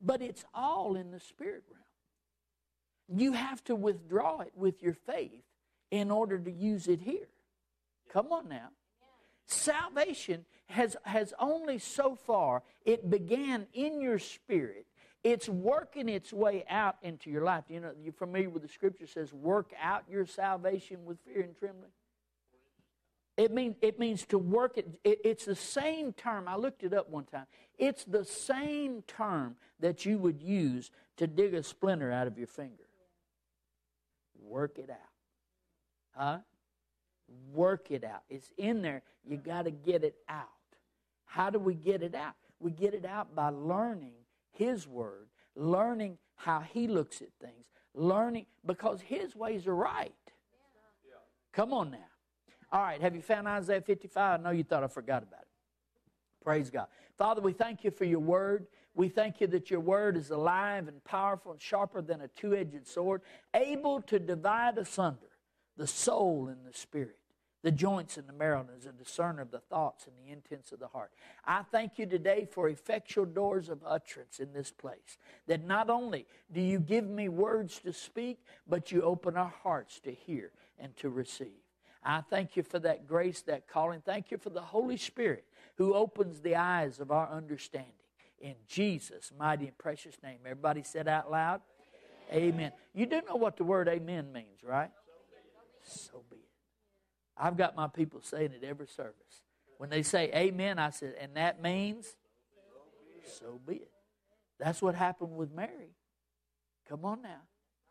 But 0.00 0.22
it's 0.22 0.44
all 0.54 0.96
in 0.96 1.10
the 1.10 1.20
spirit 1.20 1.64
realm. 1.70 3.20
You 3.20 3.32
have 3.32 3.62
to 3.64 3.74
withdraw 3.74 4.40
it 4.40 4.52
with 4.54 4.82
your 4.82 4.94
faith 4.94 5.42
in 5.90 6.10
order 6.10 6.38
to 6.38 6.50
use 6.50 6.88
it 6.88 7.00
here. 7.00 7.28
Come 8.12 8.32
on 8.32 8.48
now. 8.48 8.68
Salvation 9.48 10.44
has, 10.66 10.96
has 11.02 11.34
only 11.40 11.78
so 11.78 12.14
far, 12.14 12.62
it 12.84 13.10
began 13.10 13.66
in 13.74 14.00
your 14.00 14.18
spirit 14.18 14.86
it's 15.24 15.48
working 15.48 16.08
its 16.08 16.32
way 16.32 16.64
out 16.70 16.96
into 17.02 17.30
your 17.30 17.42
life. 17.42 17.64
You 17.68 17.80
know, 17.80 17.90
you're 18.02 18.12
familiar 18.12 18.50
with 18.50 18.62
the 18.62 18.68
scripture 18.68 19.06
says, 19.06 19.32
work 19.32 19.72
out 19.80 20.04
your 20.08 20.26
salvation 20.26 21.04
with 21.04 21.18
fear 21.20 21.42
and 21.42 21.56
trembling. 21.56 21.90
It 23.36 23.52
means, 23.52 23.76
it 23.82 23.98
means 23.98 24.26
to 24.26 24.38
work 24.38 24.78
it, 24.78 24.88
it. 25.04 25.20
It's 25.24 25.44
the 25.44 25.54
same 25.54 26.12
term. 26.12 26.48
I 26.48 26.56
looked 26.56 26.82
it 26.82 26.92
up 26.92 27.08
one 27.08 27.24
time. 27.24 27.46
It's 27.78 28.04
the 28.04 28.24
same 28.24 29.02
term 29.02 29.56
that 29.78 30.04
you 30.04 30.18
would 30.18 30.42
use 30.42 30.90
to 31.18 31.26
dig 31.26 31.54
a 31.54 31.62
splinter 31.62 32.10
out 32.10 32.26
of 32.26 32.36
your 32.36 32.48
finger. 32.48 32.88
Work 34.40 34.78
it 34.78 34.90
out. 34.90 34.96
Huh? 36.16 36.38
Work 37.52 37.90
it 37.90 38.04
out. 38.04 38.22
It's 38.28 38.52
in 38.56 38.82
there. 38.82 39.02
You 39.24 39.36
got 39.36 39.62
to 39.62 39.70
get 39.70 40.04
it 40.04 40.16
out. 40.28 40.46
How 41.24 41.50
do 41.50 41.58
we 41.58 41.74
get 41.74 42.02
it 42.02 42.14
out? 42.14 42.34
We 42.60 42.70
get 42.70 42.94
it 42.94 43.04
out 43.04 43.34
by 43.34 43.50
learning 43.50 44.14
his 44.58 44.88
Word, 44.88 45.28
learning 45.54 46.18
how 46.34 46.60
He 46.60 46.88
looks 46.88 47.22
at 47.22 47.28
things, 47.40 47.66
learning 47.94 48.46
because 48.66 49.00
His 49.00 49.36
ways 49.36 49.66
are 49.66 49.74
right. 49.74 50.12
Come 51.52 51.72
on 51.72 51.92
now. 51.92 51.98
All 52.70 52.82
right, 52.82 53.00
have 53.00 53.14
you 53.14 53.22
found 53.22 53.48
Isaiah 53.48 53.80
55? 53.80 54.40
I 54.40 54.42
know 54.42 54.50
you 54.50 54.64
thought 54.64 54.84
I 54.84 54.88
forgot 54.88 55.22
about 55.22 55.42
it. 55.42 55.48
Praise 56.44 56.70
God. 56.70 56.86
Father, 57.16 57.40
we 57.40 57.52
thank 57.52 57.84
you 57.84 57.90
for 57.90 58.04
your 58.04 58.20
word. 58.20 58.66
We 58.94 59.08
thank 59.08 59.40
you 59.40 59.46
that 59.48 59.70
your 59.70 59.80
word 59.80 60.16
is 60.16 60.30
alive 60.30 60.88
and 60.88 61.02
powerful 61.04 61.52
and 61.52 61.60
sharper 61.60 62.02
than 62.02 62.20
a 62.20 62.28
two 62.28 62.54
edged 62.54 62.86
sword, 62.86 63.22
able 63.54 64.02
to 64.02 64.18
divide 64.18 64.76
asunder 64.76 65.30
the 65.76 65.86
soul 65.86 66.48
and 66.48 66.66
the 66.66 66.76
spirit 66.76 67.17
the 67.62 67.70
joints 67.70 68.16
and 68.16 68.28
the 68.28 68.32
marrow, 68.32 68.66
is 68.78 68.86
a 68.86 68.92
discerner 68.92 69.42
of 69.42 69.50
the 69.50 69.58
thoughts 69.58 70.06
and 70.06 70.14
the 70.16 70.32
intents 70.32 70.72
of 70.72 70.78
the 70.78 70.88
heart. 70.88 71.10
I 71.44 71.62
thank 71.62 71.98
you 71.98 72.06
today 72.06 72.46
for 72.50 72.68
effectual 72.68 73.24
doors 73.24 73.68
of 73.68 73.80
utterance 73.84 74.38
in 74.38 74.52
this 74.52 74.70
place. 74.70 75.18
That 75.46 75.64
not 75.64 75.90
only 75.90 76.26
do 76.52 76.60
you 76.60 76.78
give 76.78 77.08
me 77.08 77.28
words 77.28 77.80
to 77.80 77.92
speak, 77.92 78.38
but 78.68 78.92
you 78.92 79.02
open 79.02 79.36
our 79.36 79.52
hearts 79.62 80.00
to 80.00 80.12
hear 80.12 80.52
and 80.78 80.96
to 80.98 81.10
receive. 81.10 81.62
I 82.04 82.20
thank 82.20 82.56
you 82.56 82.62
for 82.62 82.78
that 82.80 83.06
grace, 83.06 83.42
that 83.42 83.68
calling. 83.68 84.02
Thank 84.04 84.30
you 84.30 84.38
for 84.38 84.50
the 84.50 84.62
Holy 84.62 84.96
Spirit 84.96 85.44
who 85.76 85.94
opens 85.94 86.40
the 86.40 86.56
eyes 86.56 87.00
of 87.00 87.10
our 87.10 87.28
understanding. 87.30 87.92
In 88.40 88.54
Jesus' 88.68 89.32
mighty 89.36 89.66
and 89.66 89.76
precious 89.76 90.16
name. 90.22 90.38
Everybody 90.44 90.84
said 90.84 91.08
out 91.08 91.30
loud, 91.30 91.60
Amen. 92.30 92.54
amen. 92.54 92.72
You 92.94 93.06
do 93.06 93.20
know 93.26 93.36
what 93.36 93.56
the 93.56 93.64
word 93.64 93.88
amen 93.88 94.32
means, 94.32 94.62
right? 94.62 94.90
So 95.02 95.12
be 95.30 95.46
it. 95.46 95.90
So 95.90 96.22
be 96.30 96.36
it. 96.36 96.47
I've 97.38 97.56
got 97.56 97.76
my 97.76 97.86
people 97.86 98.20
saying 98.22 98.52
it 98.52 98.64
every 98.64 98.88
service. 98.88 99.42
When 99.78 99.90
they 99.90 100.02
say 100.02 100.30
amen, 100.34 100.78
I 100.78 100.90
said, 100.90 101.14
and 101.20 101.36
that 101.36 101.62
means 101.62 102.16
so 103.28 103.60
be 103.66 103.74
it. 103.76 103.90
That's 104.58 104.82
what 104.82 104.94
happened 104.94 105.36
with 105.36 105.52
Mary. 105.52 105.94
Come 106.88 107.04
on 107.04 107.22
now. 107.22 107.42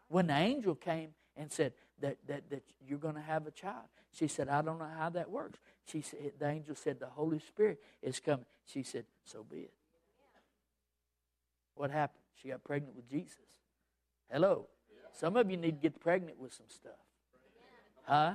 When 0.09 0.27
the 0.27 0.35
angel 0.35 0.75
came 0.75 1.09
and 1.35 1.51
said 1.51 1.73
that, 2.01 2.17
that, 2.27 2.49
that 2.49 2.63
you're 2.85 2.99
going 2.99 3.15
to 3.15 3.21
have 3.21 3.47
a 3.47 3.51
child, 3.51 3.85
she 4.11 4.27
said, 4.27 4.49
I 4.49 4.61
don't 4.61 4.79
know 4.79 4.89
how 4.97 5.09
that 5.11 5.29
works. 5.29 5.59
She 5.85 6.01
said, 6.01 6.33
the 6.39 6.49
angel 6.49 6.75
said, 6.75 6.99
the 6.99 7.07
Holy 7.07 7.39
Spirit 7.39 7.79
is 8.01 8.19
coming. 8.19 8.45
She 8.65 8.83
said, 8.83 9.05
so 9.23 9.45
be 9.49 9.57
it. 9.57 9.73
What 11.75 11.91
happened? 11.91 12.23
She 12.41 12.49
got 12.49 12.63
pregnant 12.63 12.95
with 12.95 13.09
Jesus. 13.09 13.37
Hello. 14.31 14.67
Some 15.13 15.37
of 15.37 15.49
you 15.49 15.57
need 15.57 15.71
to 15.71 15.89
get 15.89 15.99
pregnant 15.99 16.39
with 16.39 16.53
some 16.53 16.65
stuff. 16.69 16.91
Huh? 18.03 18.33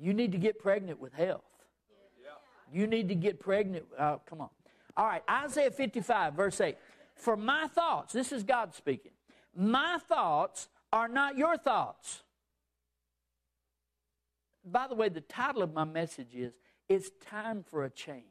You 0.00 0.14
need 0.14 0.32
to 0.32 0.38
get 0.38 0.58
pregnant 0.58 0.98
with 0.98 1.12
health. 1.12 1.42
You 2.72 2.86
need 2.86 3.08
to 3.08 3.14
get 3.14 3.40
pregnant. 3.40 3.84
Uh, 3.98 4.16
come 4.28 4.40
on. 4.40 4.48
All 4.96 5.06
right, 5.06 5.22
Isaiah 5.28 5.70
55, 5.70 6.34
verse 6.34 6.60
8. 6.60 6.76
For 7.16 7.36
my 7.36 7.66
thoughts, 7.68 8.12
this 8.12 8.32
is 8.32 8.42
God 8.42 8.74
speaking, 8.74 9.12
my 9.54 9.98
thoughts 10.08 10.68
are 10.92 11.08
not 11.08 11.36
your 11.36 11.56
thoughts. 11.56 12.22
By 14.64 14.88
the 14.88 14.94
way, 14.94 15.08
the 15.08 15.20
title 15.20 15.62
of 15.62 15.72
my 15.72 15.84
message 15.84 16.34
is 16.34 16.52
It's 16.88 17.10
Time 17.20 17.64
for 17.68 17.84
a 17.84 17.90
Change. 17.90 18.24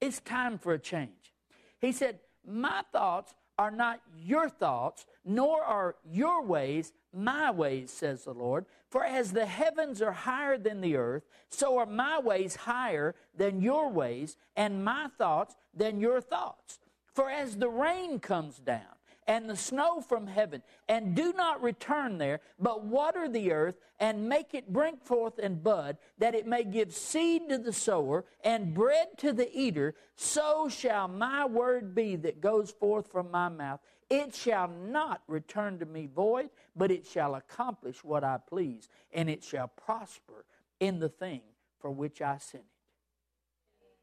It's 0.00 0.20
time 0.20 0.58
for 0.58 0.74
a 0.74 0.78
change. 0.78 1.32
He 1.80 1.92
said, 1.92 2.20
My 2.46 2.82
thoughts 2.92 3.34
are 3.58 3.70
not 3.70 4.00
your 4.16 4.48
thoughts, 4.48 5.06
nor 5.24 5.62
are 5.62 5.96
your 6.04 6.42
ways 6.42 6.92
my 7.16 7.50
ways, 7.50 7.90
says 7.90 8.24
the 8.24 8.34
Lord. 8.34 8.66
For 8.90 9.02
as 9.02 9.32
the 9.32 9.46
heavens 9.46 10.02
are 10.02 10.12
higher 10.12 10.58
than 10.58 10.80
the 10.80 10.96
earth, 10.96 11.24
so 11.48 11.78
are 11.78 11.86
my 11.86 12.20
ways 12.20 12.54
higher 12.54 13.14
than 13.34 13.62
your 13.62 13.90
ways, 13.90 14.36
and 14.54 14.84
my 14.84 15.08
thoughts 15.16 15.56
than 15.74 15.98
your 15.98 16.20
thoughts. 16.20 16.78
For 17.14 17.30
as 17.30 17.56
the 17.56 17.70
rain 17.70 18.20
comes 18.20 18.58
down, 18.58 18.95
and 19.26 19.50
the 19.50 19.56
snow 19.56 20.00
from 20.00 20.26
heaven, 20.26 20.62
and 20.88 21.14
do 21.14 21.32
not 21.32 21.62
return 21.62 22.18
there, 22.18 22.40
but 22.58 22.84
water 22.84 23.28
the 23.28 23.52
earth, 23.52 23.76
and 23.98 24.28
make 24.28 24.54
it 24.54 24.72
bring 24.72 24.96
forth 24.96 25.38
and 25.38 25.64
bud, 25.64 25.96
that 26.18 26.34
it 26.34 26.46
may 26.46 26.62
give 26.64 26.92
seed 26.94 27.48
to 27.48 27.58
the 27.58 27.72
sower, 27.72 28.24
and 28.44 28.74
bread 28.74 29.08
to 29.18 29.32
the 29.32 29.50
eater, 29.56 29.94
so 30.14 30.68
shall 30.68 31.08
my 31.08 31.44
word 31.44 31.94
be 31.94 32.16
that 32.16 32.40
goes 32.40 32.70
forth 32.70 33.10
from 33.10 33.30
my 33.30 33.48
mouth. 33.48 33.80
It 34.08 34.34
shall 34.34 34.68
not 34.68 35.22
return 35.26 35.80
to 35.80 35.86
me 35.86 36.06
void, 36.06 36.50
but 36.76 36.92
it 36.92 37.06
shall 37.06 37.34
accomplish 37.34 38.04
what 38.04 38.22
I 38.22 38.38
please, 38.38 38.88
and 39.12 39.28
it 39.28 39.42
shall 39.42 39.68
prosper 39.68 40.44
in 40.78 41.00
the 41.00 41.08
thing 41.08 41.40
for 41.80 41.90
which 41.90 42.22
I 42.22 42.38
sent 42.38 42.62
it. 42.62 42.70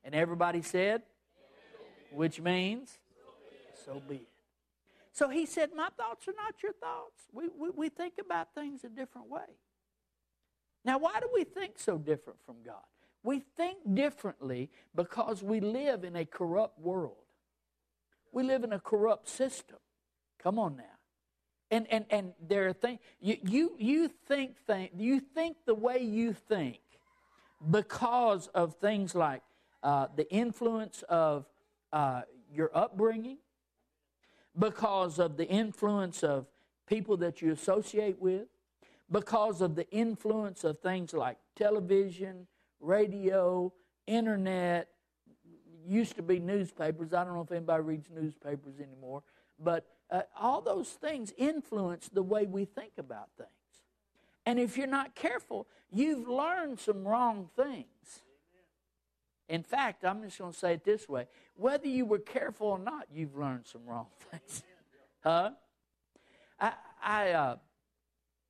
And 0.04 0.14
everybody 0.14 0.62
said, 0.62 1.04
which 2.12 2.42
means, 2.42 2.98
so 3.86 4.02
be 4.08 4.16
it. 4.16 4.33
He 5.30 5.46
said, 5.46 5.70
My 5.76 5.90
thoughts 5.96 6.28
are 6.28 6.34
not 6.36 6.62
your 6.62 6.74
thoughts. 6.74 7.24
We, 7.32 7.48
we, 7.58 7.70
we 7.70 7.90
think 7.90 8.16
about 8.20 8.54
things 8.56 8.84
a 8.84 8.90
different 8.90 9.30
way. 9.30 9.42
Now, 10.84 10.98
why 10.98 11.20
do 11.20 11.30
we 11.34 11.44
think 11.44 11.78
so 11.78 11.98
different 11.98 12.40
from 12.46 12.58
God? 12.66 12.84
We 13.24 13.40
think 13.56 13.78
differently 13.94 14.70
because 14.96 15.42
we 15.42 15.62
live 15.62 16.04
in 16.04 16.16
a 16.16 16.26
corrupt 16.26 16.80
world. 16.80 17.16
We 18.32 18.44
live 18.44 18.64
in 18.64 18.74
a 18.74 18.80
corrupt 18.80 19.30
system. 19.30 19.78
Come 20.42 20.60
on 20.60 20.76
now. 20.76 20.84
And 21.72 21.88
and 21.90 22.06
and 22.10 22.34
there 22.46 22.68
are 22.68 22.74
things 22.74 23.00
you 23.22 23.38
you 23.44 23.76
you 23.80 24.08
think 24.28 24.58
think 24.68 24.92
you 24.96 25.20
think 25.20 25.58
the 25.66 25.74
way 25.74 26.04
you 26.04 26.34
think 26.34 26.80
because 27.72 28.48
of 28.48 28.76
things 28.76 29.16
like 29.16 29.42
uh, 29.82 30.08
the 30.16 30.30
influence 30.32 31.04
of 31.10 31.46
uh, 31.92 32.22
your 32.52 32.70
upbringing, 32.76 33.38
because 34.58 35.20
of 35.20 35.38
the 35.38 35.48
influence 35.48 36.24
of 36.24 36.46
people 36.88 37.18
that 37.18 37.42
you 37.42 37.52
associate 37.52 38.20
with, 38.20 38.48
because 39.12 39.62
of 39.62 39.76
the 39.76 39.90
influence 39.92 40.64
of 40.64 40.80
things 40.80 41.14
like 41.14 41.38
television, 41.56 42.48
radio, 42.80 43.72
internet, 44.08 44.90
used 45.86 46.16
to 46.16 46.22
be 46.22 46.40
newspapers. 46.40 47.14
I 47.14 47.24
don't 47.24 47.34
know 47.34 47.42
if 47.42 47.52
anybody 47.52 47.84
reads 47.84 48.10
newspapers 48.10 48.80
anymore, 48.80 49.24
but 49.60 49.86
uh, 50.10 50.22
all 50.40 50.62
those 50.62 50.90
things 50.90 51.34
influence 51.38 52.10
the 52.10 52.24
way 52.24 52.46
we 52.46 52.66
think 52.66 52.94
about 52.98 53.30
things. 53.38 53.50
And 54.46 54.60
if 54.60 54.78
you're 54.78 54.88
not 54.88 55.16
careful, 55.16 55.68
you've 55.92 56.28
learned 56.28 56.80
some 56.80 57.08
wrong 57.08 57.50
things. 57.56 58.22
In 59.54 59.62
fact, 59.62 60.04
I'm 60.04 60.24
just 60.24 60.40
going 60.40 60.52
to 60.52 60.58
say 60.58 60.74
it 60.74 60.84
this 60.84 61.08
way 61.08 61.28
whether 61.56 61.88
you 61.88 62.08
were 62.08 62.18
careful 62.18 62.70
or 62.70 62.80
not, 62.80 63.06
you've 63.14 63.38
learned 63.38 63.68
some 63.68 63.86
wrong 63.86 64.08
things. 64.32 64.64
huh? 65.24 65.52
I, 66.60 66.74
I, 67.04 67.32
uh, 67.34 67.56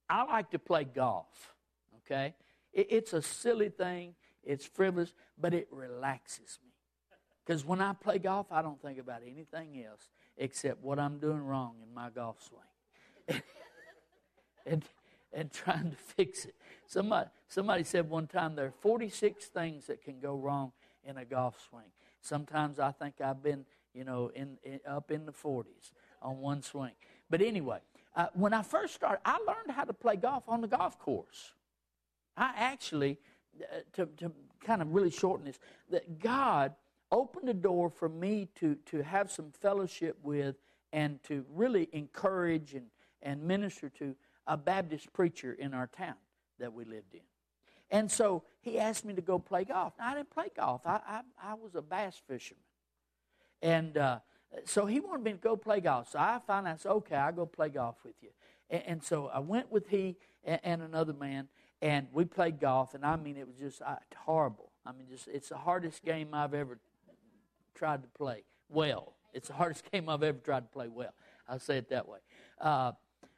I 0.10 0.24
like 0.24 0.52
to 0.52 0.60
play 0.60 0.86
golf, 0.86 1.56
okay? 1.98 2.36
It, 2.72 2.88
it's 2.89 3.12
a 3.12 3.22
silly 3.22 3.68
thing, 3.68 4.16
it's 4.46 4.66
frivolous, 4.66 5.13
but 5.38 5.54
it 5.54 5.68
relaxes 5.72 6.58
me. 6.63 6.72
Because 7.46 7.66
when 7.66 7.82
I 7.82 7.92
play 7.92 8.18
golf, 8.18 8.48
I 8.50 8.62
don't 8.62 8.82
think 8.82 8.98
about 8.98 9.24
anything 9.30 9.84
else 9.86 10.08
except 10.38 10.82
what 10.82 11.00
I'm 11.00 11.20
doing 11.20 11.46
wrong 11.46 11.76
in 11.86 11.94
my 11.94 12.12
golf 12.12 12.38
swing. 12.42 13.42
and, 14.66 14.86
and 15.34 15.52
trying 15.52 15.92
to 15.92 15.98
fix 15.98 16.46
it. 16.46 16.56
Somebody, 16.88 17.30
somebody 17.50 17.84
said 17.84 18.10
one 18.10 18.28
time 18.28 18.56
there 18.56 18.68
are 18.68 18.74
46 18.80 19.48
things 19.48 19.88
that 19.88 20.02
can 20.02 20.22
go 20.22 20.38
wrong 20.38 20.72
in 21.06 21.18
a 21.18 21.26
golf 21.26 21.60
swing. 21.70 21.92
Sometimes 22.22 22.80
I 22.80 22.92
think 22.92 23.22
I've 23.22 23.44
been, 23.44 23.66
you 23.94 24.04
know, 24.04 24.32
in, 24.34 24.58
in 24.63 24.80
up 24.88 25.12
in 25.12 25.26
the 25.26 25.32
40s 25.32 25.92
on 26.22 26.39
one 26.39 26.62
swing. 26.62 26.94
But 27.30 27.42
anyway, 27.42 27.80
uh, 28.16 28.28
when 28.34 28.54
I 28.54 28.62
first 28.62 28.94
started, 28.94 29.20
I 29.26 29.38
learned 29.46 29.72
how 29.72 29.84
to 29.84 29.94
play 29.94 30.16
golf 30.16 30.44
on 30.48 30.62
the 30.62 30.68
golf 30.68 31.00
course. 31.00 31.54
I 32.38 32.54
actually, 32.56 33.20
uh, 33.62 33.80
to, 33.94 34.06
to 34.18 34.32
kind 34.63 34.82
of 34.82 34.94
really 34.94 35.12
shorten 35.12 35.46
this, 35.46 35.60
that 35.89 36.20
God 36.20 36.74
opened 37.12 37.48
the 37.48 37.54
door 37.54 37.89
for 37.89 38.10
me 38.10 38.50
to, 38.56 38.76
to 38.88 39.04
have 39.04 39.32
some 39.32 39.52
fellowship 39.52 40.18
with 40.24 40.56
and 40.92 41.22
to 41.24 41.46
really 41.54 41.89
encourage 41.92 42.74
and, 42.74 42.88
and 43.22 43.44
minister 43.44 43.89
to 43.89 44.16
a 44.48 44.58
Baptist 44.58 45.12
preacher 45.13 45.54
in 45.54 45.74
our 45.74 45.88
town 45.88 46.16
that 46.60 46.74
we 46.74 46.86
lived 46.86 47.13
in. 47.13 47.22
And 47.93 48.12
so 48.12 48.41
he 48.62 48.79
asked 48.79 49.06
me 49.06 49.13
to 49.13 49.21
go 49.21 49.38
play 49.38 49.65
golf. 49.65 49.93
Now, 49.99 50.10
I 50.10 50.15
didn't 50.15 50.32
play 50.32 50.47
golf, 50.58 50.82
I, 50.84 50.99
I, 51.08 51.21
I 51.41 51.53
was 51.53 51.75
a 51.75 51.82
bass 51.82 52.19
fisherman. 52.27 52.63
And 53.62 53.97
uh, 53.97 54.19
so 54.65 54.88
he 54.88 54.99
wanted 54.99 55.23
me 55.23 55.32
to 55.34 55.38
go 55.38 55.56
play 55.56 55.79
golf. 55.79 56.10
So 56.10 56.19
I 56.19 56.39
said, 56.77 56.89
okay, 56.89 57.15
I'll 57.15 57.32
go 57.32 57.45
play 57.45 57.69
golf 57.69 57.97
with 58.03 58.15
you. 58.21 58.29
And, 58.69 58.84
and 58.88 59.03
so 59.03 59.27
I 59.27 59.39
went 59.39 59.71
with 59.71 59.88
he 59.89 60.17
and, 60.43 60.60
and, 60.63 60.82
another 60.82 61.13
man, 61.13 61.47
and 61.84 62.08
we 62.12 62.25
played 62.25 62.60
golf. 62.60 62.95
And 62.95 63.06
I 63.06 63.15
mean, 63.15 63.38
it 63.38 63.47
was 63.47 63.58
just 63.58 63.82
uh, 63.84 63.95
horrible. 64.17 64.71
I 64.86 64.91
mean, 64.91 65.08
just 65.08 65.27
it's 65.27 65.49
the 65.49 65.58
hardest 65.58 66.03
game 66.03 66.34
I've 66.34 66.56
ever 66.56 66.79
tried 67.75 68.01
to 68.01 68.10
play 68.10 68.43
well. 68.69 69.13
It's 69.34 69.49
the 69.49 69.53
hardest 69.53 69.84
game 69.91 70.10
I've 70.10 70.23
ever 70.23 70.39
tried 70.39 70.62
to 70.62 70.73
play 70.73 70.88
well. 70.88 71.13
I'll 71.47 71.60
say 71.60 71.77
it 71.77 71.89
that 71.89 72.08
way. 72.08 72.19
Uh, 72.60 72.93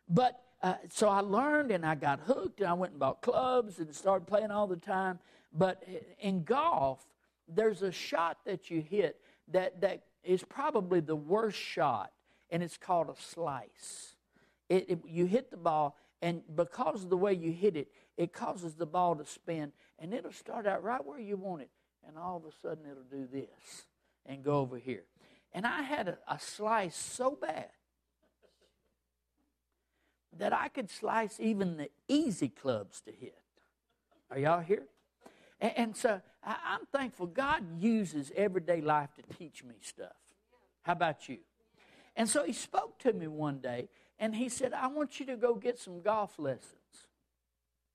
but 0.08 0.45
uh, 0.66 0.74
so 0.90 1.08
I 1.08 1.20
learned 1.20 1.70
and 1.70 1.86
I 1.86 1.94
got 1.94 2.22
hooked 2.22 2.60
and 2.60 2.68
I 2.68 2.74
went 2.74 2.94
and 2.94 3.00
bought 3.00 3.22
clubs 3.22 3.78
and 3.78 3.94
started 3.94 4.26
playing 4.26 4.50
all 4.50 4.66
the 4.66 4.76
time. 4.76 5.20
But 5.54 5.84
in 6.20 6.44
golf, 6.44 7.06
there's 7.48 7.84
a 7.84 7.92
shot 7.92 8.40
that 8.46 8.72
you 8.72 8.82
hit 8.82 9.22
that, 9.50 9.80
that 9.82 10.06
is 10.24 10.44
probably 10.44 11.02
the 11.02 11.16
worst 11.16 11.60
shot, 11.60 12.14
and 12.50 12.64
it's 12.64 12.78
called 12.78 13.10
a 13.10 13.22
slice. 13.22 14.16
It, 14.68 14.90
it, 14.90 15.00
you 15.08 15.28
hit 15.28 15.52
the 15.52 15.58
ball, 15.58 15.98
and 16.24 16.42
because 16.56 17.04
of 17.04 17.12
the 17.12 17.18
way 17.18 17.34
you 17.34 17.52
hit 17.52 17.78
it, 17.78 17.90
it 18.18 18.34
causes 18.34 18.74
the 18.74 18.88
ball 18.88 19.16
to 19.18 19.26
spin, 19.26 19.72
and 20.00 20.16
it'll 20.16 20.32
start 20.32 20.66
out 20.66 20.84
right 20.84 21.06
where 21.06 21.20
you 21.20 21.38
want 21.38 21.62
it, 21.62 21.70
and 22.08 22.18
all 22.18 22.38
of 22.38 22.44
a 22.44 22.68
sudden 22.68 22.86
it'll 22.90 23.04
do 23.04 23.28
this 23.32 23.86
and 24.26 24.44
go 24.44 24.58
over 24.58 24.78
here. 24.78 25.04
And 25.54 25.68
I 25.68 25.84
had 25.84 26.08
a, 26.08 26.18
a 26.28 26.40
slice 26.40 26.96
so 26.96 27.38
bad 27.40 27.70
that 30.38 30.54
I 30.54 30.68
could 30.68 30.90
slice 30.90 31.40
even 31.40 31.78
the 31.78 31.90
easy 32.08 32.50
clubs 32.50 33.02
to 33.02 33.12
hit. 33.12 33.38
Are 34.32 34.40
y'all 34.40 34.62
here? 34.62 34.84
And, 35.62 35.74
and 35.78 35.98
so 35.98 36.22
I, 36.44 36.56
I'm 36.66 36.86
thankful 36.92 37.28
God 37.28 37.64
uses 37.80 38.32
everyday 38.36 38.82
life 38.82 39.10
to 39.16 39.38
teach 39.38 39.64
me 39.64 39.76
stuff. 39.82 40.16
How 40.84 40.94
about 40.94 41.28
you? 41.30 41.38
And 42.16 42.30
so 42.30 42.44
he 42.44 42.54
spoke 42.54 43.00
to 43.00 43.14
me 43.14 43.28
one 43.28 43.60
day 43.60 43.90
and 44.20 44.36
he 44.36 44.50
said, 44.50 44.74
I 44.74 44.88
want 44.88 45.20
you 45.20 45.26
to 45.28 45.36
go 45.36 45.56
get 45.56 45.80
some 45.80 46.02
golf 46.02 46.38
lessons. 46.38 46.74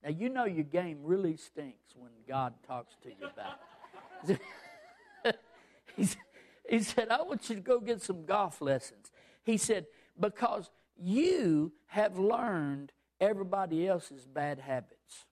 Now, 0.02 0.10
you 0.10 0.28
know 0.28 0.44
your 0.44 0.64
game 0.64 0.98
really 1.02 1.36
stinks 1.36 1.94
when 1.94 2.10
God 2.26 2.54
talks 2.66 2.94
to 3.02 3.08
you 3.08 3.28
about 3.32 3.60
it. 5.24 5.36
he, 5.96 6.08
he 6.68 6.82
said, 6.82 7.08
I 7.10 7.22
want 7.22 7.48
you 7.48 7.56
to 7.56 7.60
go 7.60 7.80
get 7.80 8.00
some 8.02 8.24
golf 8.24 8.60
lessons. 8.60 9.10
He 9.44 9.56
said, 9.56 9.86
because 10.18 10.70
you 11.00 11.72
have 11.86 12.18
learned 12.18 12.92
everybody 13.20 13.86
else's 13.86 14.24
bad 14.24 14.58
habits. 14.58 15.26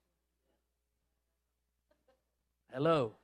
Hello. 2.72 3.14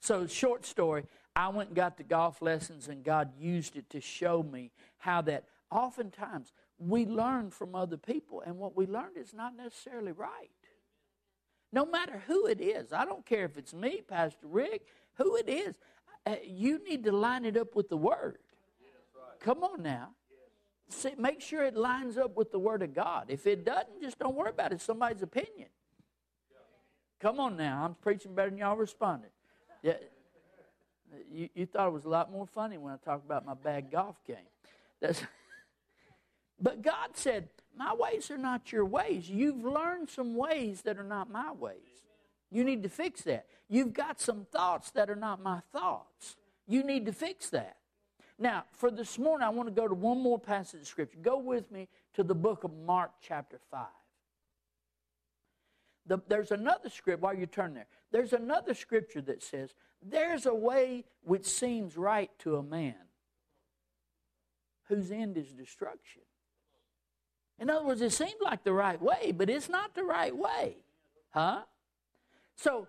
So, 0.00 0.26
short 0.26 0.66
story 0.66 1.04
I 1.34 1.48
went 1.48 1.70
and 1.70 1.76
got 1.76 1.96
the 1.96 2.02
golf 2.02 2.42
lessons, 2.42 2.88
and 2.88 3.04
God 3.04 3.30
used 3.38 3.76
it 3.76 3.88
to 3.90 4.00
show 4.00 4.42
me 4.42 4.70
how 4.98 5.22
that 5.22 5.44
oftentimes 5.70 6.52
we 6.78 7.06
learn 7.06 7.50
from 7.50 7.74
other 7.74 7.96
people, 7.96 8.42
and 8.44 8.58
what 8.58 8.76
we 8.76 8.86
learned 8.86 9.16
is 9.16 9.32
not 9.32 9.56
necessarily 9.56 10.12
right. 10.12 10.50
No 11.72 11.86
matter 11.86 12.22
who 12.26 12.46
it 12.46 12.60
is, 12.60 12.92
I 12.92 13.04
don't 13.04 13.24
care 13.24 13.44
if 13.44 13.56
it's 13.56 13.72
me, 13.72 14.02
Pastor 14.06 14.46
Rick, 14.46 14.86
who 15.14 15.36
it 15.36 15.48
is, 15.48 15.78
uh, 16.26 16.36
you 16.44 16.82
need 16.84 17.04
to 17.04 17.12
line 17.12 17.44
it 17.44 17.56
up 17.56 17.74
with 17.74 17.88
the 17.88 17.96
Word. 17.96 18.38
Come 19.40 19.64
on 19.64 19.82
now. 19.82 20.10
See, 20.92 21.14
make 21.18 21.40
sure 21.40 21.64
it 21.64 21.76
lines 21.76 22.18
up 22.18 22.36
with 22.36 22.52
the 22.52 22.58
Word 22.58 22.82
of 22.82 22.94
God. 22.94 23.26
If 23.28 23.46
it 23.46 23.64
doesn't, 23.64 24.02
just 24.02 24.18
don't 24.18 24.34
worry 24.34 24.50
about 24.50 24.72
it. 24.72 24.76
It's 24.76 24.84
somebody's 24.84 25.22
opinion. 25.22 25.68
Come 27.20 27.40
on 27.40 27.56
now. 27.56 27.84
I'm 27.84 27.94
preaching 27.94 28.34
better 28.34 28.50
than 28.50 28.58
y'all 28.58 28.76
responded. 28.76 29.30
Yeah. 29.82 29.94
You, 31.30 31.48
you 31.54 31.66
thought 31.66 31.88
it 31.88 31.92
was 31.92 32.04
a 32.04 32.08
lot 32.08 32.32
more 32.32 32.46
funny 32.46 32.78
when 32.78 32.92
I 32.92 32.96
talked 32.96 33.24
about 33.24 33.46
my 33.46 33.54
bad 33.54 33.90
golf 33.90 34.16
game. 34.26 34.36
That's, 35.00 35.22
but 36.60 36.82
God 36.82 37.10
said, 37.14 37.48
My 37.76 37.94
ways 37.94 38.30
are 38.30 38.38
not 38.38 38.72
your 38.72 38.84
ways. 38.84 39.30
You've 39.30 39.64
learned 39.64 40.10
some 40.10 40.34
ways 40.34 40.82
that 40.82 40.98
are 40.98 41.04
not 41.04 41.30
my 41.30 41.52
ways. 41.52 41.76
You 42.50 42.64
need 42.64 42.82
to 42.82 42.88
fix 42.88 43.22
that. 43.22 43.46
You've 43.68 43.92
got 43.92 44.20
some 44.20 44.46
thoughts 44.52 44.90
that 44.90 45.08
are 45.08 45.16
not 45.16 45.42
my 45.42 45.60
thoughts. 45.72 46.36
You 46.66 46.82
need 46.82 47.06
to 47.06 47.12
fix 47.12 47.50
that. 47.50 47.76
Now, 48.38 48.64
for 48.72 48.90
this 48.90 49.18
morning, 49.18 49.46
I 49.46 49.50
want 49.50 49.68
to 49.68 49.74
go 49.74 49.86
to 49.86 49.94
one 49.94 50.20
more 50.20 50.38
passage 50.38 50.80
of 50.80 50.86
Scripture. 50.86 51.18
Go 51.22 51.38
with 51.38 51.70
me 51.70 51.88
to 52.14 52.22
the 52.22 52.34
book 52.34 52.64
of 52.64 52.72
Mark, 52.72 53.12
chapter 53.20 53.58
5. 53.70 53.86
The, 56.06 56.18
there's 56.28 56.50
another 56.50 56.88
script, 56.88 57.22
while 57.22 57.34
you 57.34 57.46
turn 57.46 57.74
there, 57.74 57.86
there's 58.10 58.32
another 58.32 58.74
scripture 58.74 59.20
that 59.22 59.42
says, 59.42 59.74
There's 60.02 60.46
a 60.46 60.54
way 60.54 61.04
which 61.22 61.46
seems 61.46 61.96
right 61.96 62.30
to 62.40 62.56
a 62.56 62.62
man 62.62 62.96
whose 64.88 65.10
end 65.10 65.38
is 65.38 65.52
destruction. 65.52 66.22
In 67.58 67.70
other 67.70 67.86
words, 67.86 68.02
it 68.02 68.12
seems 68.12 68.34
like 68.42 68.64
the 68.64 68.72
right 68.72 69.00
way, 69.00 69.32
but 69.32 69.48
it's 69.48 69.68
not 69.68 69.94
the 69.94 70.02
right 70.02 70.36
way. 70.36 70.76
Huh? 71.30 71.62
So 72.56 72.88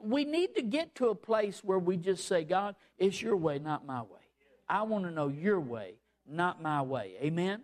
we 0.00 0.24
need 0.24 0.54
to 0.54 0.62
get 0.62 0.94
to 0.96 1.08
a 1.08 1.14
place 1.14 1.62
where 1.62 1.78
we 1.78 1.96
just 1.96 2.26
say, 2.26 2.44
God, 2.44 2.76
it's 2.98 3.20
your 3.20 3.36
way, 3.36 3.58
not 3.58 3.86
my 3.86 4.00
way. 4.00 4.25
I 4.68 4.82
want 4.82 5.04
to 5.04 5.10
know 5.10 5.28
your 5.28 5.60
way, 5.60 5.94
not 6.28 6.60
my 6.60 6.82
way. 6.82 7.12
Amen? 7.22 7.62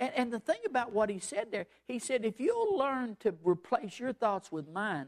And, 0.00 0.12
and 0.16 0.32
the 0.32 0.40
thing 0.40 0.58
about 0.66 0.92
what 0.92 1.08
he 1.10 1.18
said 1.18 1.52
there, 1.52 1.66
he 1.86 1.98
said, 1.98 2.24
if 2.24 2.40
you'll 2.40 2.76
learn 2.76 3.16
to 3.20 3.34
replace 3.44 3.98
your 3.98 4.12
thoughts 4.12 4.50
with 4.50 4.68
mine, 4.68 5.06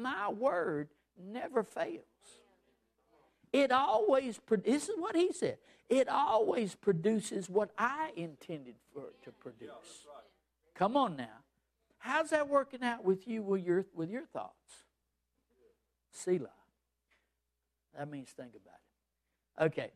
my 0.00 0.28
word 0.28 0.88
never 1.22 1.62
fails. 1.62 2.04
It 3.52 3.70
always, 3.70 4.40
this 4.64 4.88
is 4.88 4.96
what 4.98 5.14
he 5.14 5.32
said, 5.32 5.58
it 5.90 6.08
always 6.08 6.74
produces 6.74 7.50
what 7.50 7.70
I 7.76 8.10
intended 8.16 8.76
for 8.94 9.02
it 9.02 9.22
to 9.24 9.30
produce. 9.32 10.06
Come 10.74 10.96
on 10.96 11.16
now. 11.16 11.42
How's 11.98 12.30
that 12.30 12.48
working 12.48 12.82
out 12.82 13.04
with 13.04 13.28
you 13.28 13.42
with 13.42 13.62
your, 13.62 13.84
with 13.94 14.10
your 14.10 14.24
thoughts? 14.24 14.54
Selah. 16.10 16.48
That 17.96 18.10
means 18.10 18.30
think 18.30 18.52
about 18.54 19.68
it. 19.68 19.72
Okay. 19.72 19.92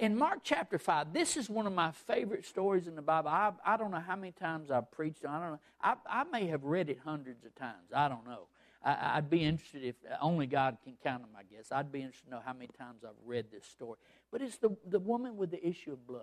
In 0.00 0.16
Mark 0.16 0.40
chapter 0.44 0.78
5, 0.78 1.12
this 1.12 1.36
is 1.36 1.50
one 1.50 1.66
of 1.66 1.72
my 1.72 1.90
favorite 1.90 2.44
stories 2.44 2.86
in 2.86 2.94
the 2.94 3.02
Bible. 3.02 3.30
I, 3.30 3.50
I 3.64 3.76
don't 3.76 3.90
know 3.90 3.98
how 3.98 4.14
many 4.14 4.30
times 4.30 4.70
I've 4.70 4.90
preached 4.92 5.24
I 5.26 5.40
don't 5.40 5.52
know. 5.52 5.60
I, 5.80 5.94
I 6.08 6.24
may 6.24 6.46
have 6.46 6.62
read 6.62 6.88
it 6.88 7.00
hundreds 7.04 7.44
of 7.44 7.52
times. 7.56 7.90
I 7.92 8.08
don't 8.08 8.24
know. 8.24 8.46
I, 8.84 9.16
would 9.16 9.30
be 9.30 9.42
interested 9.42 9.82
if 9.84 9.96
only 10.20 10.46
God 10.46 10.76
can 10.84 10.94
count 11.02 11.22
them, 11.22 11.30
I 11.36 11.42
guess. 11.42 11.72
I'd 11.72 11.90
be 11.90 12.00
interested 12.00 12.26
to 12.26 12.30
know 12.30 12.42
how 12.44 12.52
many 12.52 12.68
times 12.78 13.02
I've 13.04 13.10
read 13.24 13.46
this 13.52 13.64
story. 13.64 13.96
But 14.30 14.42
it's 14.42 14.58
the, 14.58 14.76
the 14.86 14.98
woman 15.00 15.36
with 15.36 15.50
the 15.50 15.66
issue 15.66 15.92
of 15.92 16.06
blood. 16.06 16.22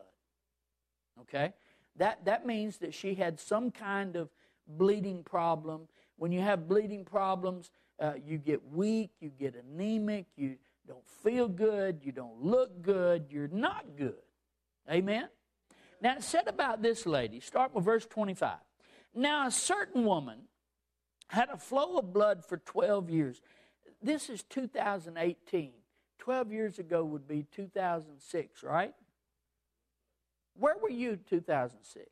Okay? 1.21 1.53
That, 1.97 2.23
that 2.25 2.45
means 2.45 2.77
that 2.77 2.93
she 2.93 3.15
had 3.15 3.39
some 3.39 3.71
kind 3.71 4.15
of 4.15 4.29
bleeding 4.67 5.23
problem. 5.23 5.87
When 6.17 6.31
you 6.31 6.41
have 6.41 6.67
bleeding 6.67 7.03
problems, 7.03 7.71
uh, 7.99 8.13
you 8.25 8.37
get 8.37 8.65
weak, 8.71 9.11
you 9.19 9.29
get 9.37 9.55
anemic, 9.55 10.27
you 10.37 10.55
don't 10.89 11.07
feel 11.23 11.47
good, 11.47 11.99
you 12.03 12.11
don't 12.11 12.41
look 12.41 12.81
good, 12.81 13.27
you're 13.29 13.47
not 13.47 13.85
good. 13.95 14.15
Amen? 14.91 15.29
Now, 16.01 16.15
it 16.15 16.23
said 16.23 16.47
about 16.47 16.81
this 16.81 17.05
lady, 17.05 17.39
start 17.39 17.75
with 17.75 17.85
verse 17.85 18.05
25. 18.07 18.57
Now, 19.13 19.47
a 19.47 19.51
certain 19.51 20.03
woman 20.03 20.39
had 21.27 21.49
a 21.49 21.57
flow 21.57 21.97
of 21.97 22.11
blood 22.11 22.43
for 22.43 22.57
12 22.57 23.09
years. 23.09 23.41
This 24.01 24.29
is 24.29 24.41
2018. 24.43 25.73
12 26.17 26.51
years 26.51 26.79
ago 26.79 27.03
would 27.03 27.27
be 27.27 27.45
2006, 27.51 28.63
right? 28.63 28.93
Where 30.57 30.75
were 30.81 30.89
you 30.89 31.17
2006? 31.17 32.05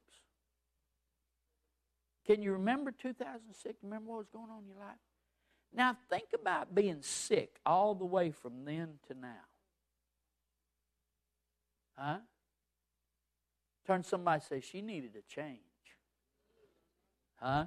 Can 2.27 2.43
you 2.43 2.51
remember 2.53 2.91
2006? 2.91 3.75
Remember 3.83 4.11
what 4.11 4.17
was 4.19 4.27
going 4.31 4.49
on 4.51 4.63
in 4.63 4.67
your 4.67 4.77
life? 4.77 4.97
Now, 5.73 5.95
think 6.09 6.29
about 6.33 6.73
being 6.73 7.01
sick 7.01 7.59
all 7.65 7.93
the 7.93 8.05
way 8.05 8.31
from 8.31 8.65
then 8.65 8.99
to 9.07 9.13
now. 9.13 9.45
Huh? 11.97 12.17
Turn 13.85 14.03
somebody 14.03 14.41
say, 14.47 14.59
she 14.61 14.81
needed 14.81 15.11
a 15.17 15.21
change. 15.33 15.59
Huh? 17.35 17.65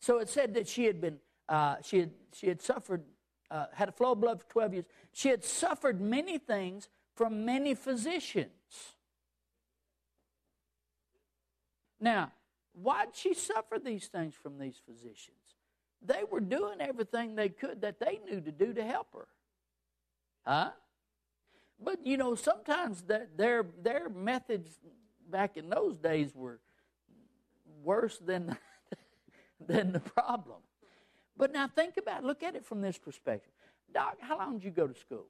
So 0.00 0.18
it 0.18 0.28
said 0.28 0.54
that 0.54 0.68
she 0.68 0.84
had 0.84 1.00
been, 1.00 1.18
uh, 1.48 1.76
she, 1.82 2.00
had, 2.00 2.10
she 2.34 2.48
had 2.48 2.60
suffered, 2.60 3.02
uh, 3.50 3.66
had 3.72 3.88
a 3.88 3.92
flow 3.92 4.12
of 4.12 4.20
blood 4.20 4.40
for 4.40 4.48
12 4.48 4.74
years. 4.74 4.84
She 5.12 5.28
had 5.28 5.44
suffered 5.44 6.00
many 6.00 6.38
things 6.38 6.88
from 7.14 7.44
many 7.44 7.74
physicians. 7.74 8.50
Now, 12.00 12.32
why 12.72 13.06
did 13.06 13.16
she 13.16 13.34
suffer 13.34 13.78
these 13.78 14.08
things 14.08 14.34
from 14.34 14.58
these 14.58 14.80
physicians? 14.84 15.36
They 16.04 16.22
were 16.30 16.40
doing 16.40 16.80
everything 16.80 17.34
they 17.34 17.48
could 17.48 17.82
that 17.82 18.00
they 18.00 18.20
knew 18.24 18.40
to 18.40 18.52
do 18.52 18.72
to 18.72 18.84
help 18.84 19.08
her. 19.14 19.28
Huh? 20.46 20.70
But 21.82 22.06
you 22.06 22.16
know, 22.16 22.34
sometimes 22.34 23.02
that 23.02 23.36
their 23.36 23.64
their 23.82 24.08
methods 24.08 24.70
back 25.30 25.56
in 25.56 25.68
those 25.68 25.98
days 25.98 26.34
were 26.34 26.60
worse 27.82 28.18
than 28.18 28.56
than 29.66 29.92
the 29.92 30.00
problem. 30.00 30.58
But 31.36 31.52
now 31.52 31.66
think 31.66 31.96
about 31.96 32.22
it, 32.22 32.26
look 32.26 32.42
at 32.42 32.54
it 32.54 32.64
from 32.64 32.80
this 32.80 32.98
perspective. 32.98 33.52
Doc, 33.92 34.18
how 34.20 34.38
long 34.38 34.58
did 34.58 34.64
you 34.64 34.70
go 34.70 34.86
to 34.86 34.98
school? 34.98 35.26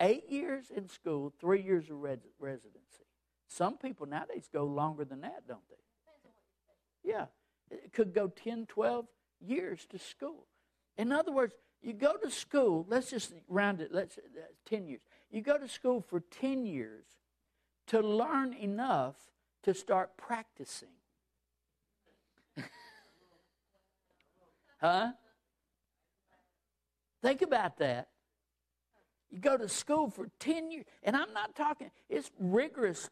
Eight 0.00 0.30
years 0.30 0.70
in 0.74 0.88
school, 0.88 1.32
three 1.40 1.62
years 1.62 1.88
of 1.90 1.96
residency. 2.38 3.05
Some 3.48 3.76
people 3.78 4.06
nowadays 4.06 4.48
go 4.52 4.64
longer 4.64 5.04
than 5.04 5.20
that, 5.22 5.46
don't 5.46 5.60
they? 5.68 7.10
Yeah. 7.10 7.26
It 7.70 7.92
could 7.92 8.12
go 8.14 8.28
10, 8.28 8.66
12 8.66 9.06
years 9.40 9.86
to 9.90 9.98
school. 9.98 10.46
In 10.96 11.12
other 11.12 11.32
words, 11.32 11.54
you 11.82 11.92
go 11.92 12.16
to 12.16 12.30
school, 12.30 12.86
let's 12.88 13.10
just 13.10 13.32
round 13.48 13.80
it, 13.80 13.92
let's 13.92 14.18
uh, 14.18 14.22
10 14.66 14.86
years. 14.88 15.02
You 15.30 15.42
go 15.42 15.58
to 15.58 15.68
school 15.68 16.00
for 16.00 16.20
10 16.20 16.64
years 16.66 17.04
to 17.88 18.00
learn 18.00 18.52
enough 18.54 19.16
to 19.62 19.74
start 19.74 20.16
practicing. 20.16 20.88
huh? 24.80 25.12
Think 27.22 27.42
about 27.42 27.78
that. 27.78 28.08
You 29.30 29.38
go 29.38 29.56
to 29.56 29.68
school 29.68 30.10
for 30.10 30.28
10 30.38 30.70
years, 30.70 30.84
and 31.02 31.16
I'm 31.16 31.32
not 31.32 31.54
talking, 31.54 31.90
it's 32.08 32.30
rigorous 32.38 33.10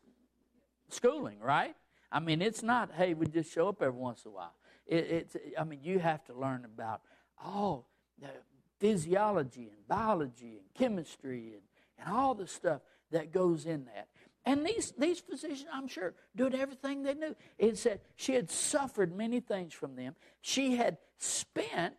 schooling, 0.88 1.38
right? 1.40 1.74
I 2.10 2.20
mean, 2.20 2.42
it's 2.42 2.62
not, 2.62 2.92
hey, 2.92 3.14
we 3.14 3.26
just 3.26 3.52
show 3.52 3.68
up 3.68 3.82
every 3.82 3.98
once 3.98 4.24
in 4.24 4.30
a 4.30 4.34
while. 4.34 4.54
It, 4.86 5.04
it's, 5.10 5.36
I 5.58 5.64
mean, 5.64 5.80
you 5.82 5.98
have 5.98 6.24
to 6.26 6.34
learn 6.34 6.64
about 6.64 7.00
all 7.42 7.88
the 8.20 8.30
physiology 8.78 9.70
and 9.74 9.88
biology 9.88 10.58
and 10.58 10.74
chemistry 10.74 11.54
and, 11.54 11.62
and 11.98 12.14
all 12.14 12.34
the 12.34 12.46
stuff 12.46 12.82
that 13.10 13.32
goes 13.32 13.66
in 13.66 13.86
that. 13.86 14.08
And 14.44 14.64
these, 14.64 14.92
these 14.98 15.20
physicians, 15.20 15.66
I'm 15.72 15.88
sure, 15.88 16.14
did 16.36 16.54
everything 16.54 17.02
they 17.02 17.14
knew. 17.14 17.34
It 17.58 17.78
said 17.78 18.00
she 18.14 18.34
had 18.34 18.50
suffered 18.50 19.16
many 19.16 19.40
things 19.40 19.72
from 19.72 19.96
them. 19.96 20.14
She 20.42 20.76
had 20.76 20.98
spent 21.18 21.96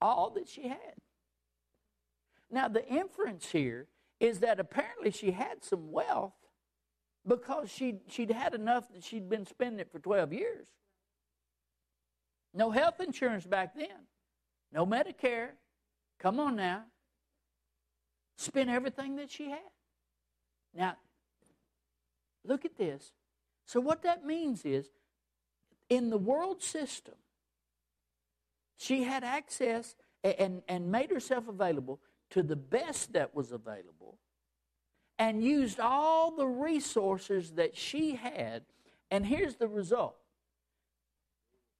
all 0.00 0.30
that 0.30 0.48
she 0.48 0.68
had. 0.68 0.94
Now, 2.50 2.68
the 2.68 2.86
inference 2.86 3.50
here 3.50 3.88
is 4.20 4.40
that 4.40 4.60
apparently 4.60 5.10
she 5.10 5.30
had 5.32 5.64
some 5.64 5.90
wealth 5.90 6.34
because 7.26 7.70
she'd, 7.70 8.00
she'd 8.08 8.30
had 8.30 8.54
enough 8.54 8.92
that 8.92 9.02
she'd 9.02 9.28
been 9.28 9.46
spending 9.46 9.80
it 9.80 9.90
for 9.90 9.98
12 9.98 10.32
years. 10.32 10.66
No 12.52 12.70
health 12.70 13.00
insurance 13.00 13.46
back 13.46 13.74
then, 13.74 14.06
no 14.72 14.86
Medicare. 14.86 15.50
Come 16.20 16.38
on 16.38 16.56
now. 16.56 16.84
Spent 18.36 18.70
everything 18.70 19.16
that 19.16 19.30
she 19.30 19.50
had. 19.50 19.58
Now, 20.74 20.96
look 22.44 22.64
at 22.64 22.76
this. 22.76 23.12
So, 23.66 23.80
what 23.80 24.02
that 24.02 24.24
means 24.24 24.64
is, 24.64 24.90
in 25.88 26.10
the 26.10 26.18
world 26.18 26.62
system, 26.62 27.14
she 28.76 29.04
had 29.04 29.24
access 29.24 29.96
and, 30.22 30.62
and 30.68 30.90
made 30.90 31.10
herself 31.10 31.48
available 31.48 32.00
to 32.30 32.42
the 32.42 32.56
best 32.56 33.12
that 33.12 33.34
was 33.34 33.52
available 33.52 34.18
and 35.18 35.42
used 35.42 35.80
all 35.80 36.30
the 36.30 36.46
resources 36.46 37.52
that 37.52 37.76
she 37.76 38.16
had. 38.16 38.62
And 39.10 39.24
here's 39.24 39.56
the 39.56 39.68
result 39.68 40.16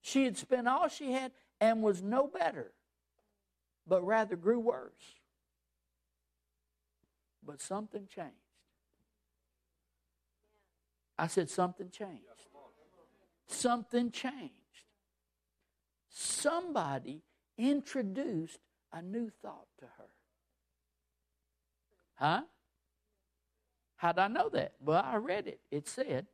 she 0.02 0.24
had 0.24 0.36
spent 0.36 0.68
all 0.68 0.88
she 0.88 1.12
had 1.12 1.32
and 1.60 1.82
was 1.82 2.02
no 2.02 2.26
better, 2.26 2.72
but 3.86 4.04
rather 4.04 4.36
grew 4.36 4.60
worse. 4.60 5.14
But 7.42 7.60
something 7.60 8.06
changed. 8.14 8.32
I 11.18 11.26
said, 11.26 11.48
something 11.48 11.90
changed. 11.90 12.24
Something 13.46 14.10
changed. 14.10 14.52
Somebody 16.08 17.22
introduced 17.56 18.58
a 18.92 19.02
new 19.02 19.30
thought 19.42 19.66
to 19.78 19.86
her. 19.86 20.10
Huh? 22.14 22.42
How'd 23.96 24.18
I 24.18 24.28
know 24.28 24.48
that? 24.50 24.72
Well, 24.80 25.02
I 25.04 25.16
read 25.16 25.46
it. 25.46 25.60
It 25.70 25.88
said, 25.88 26.26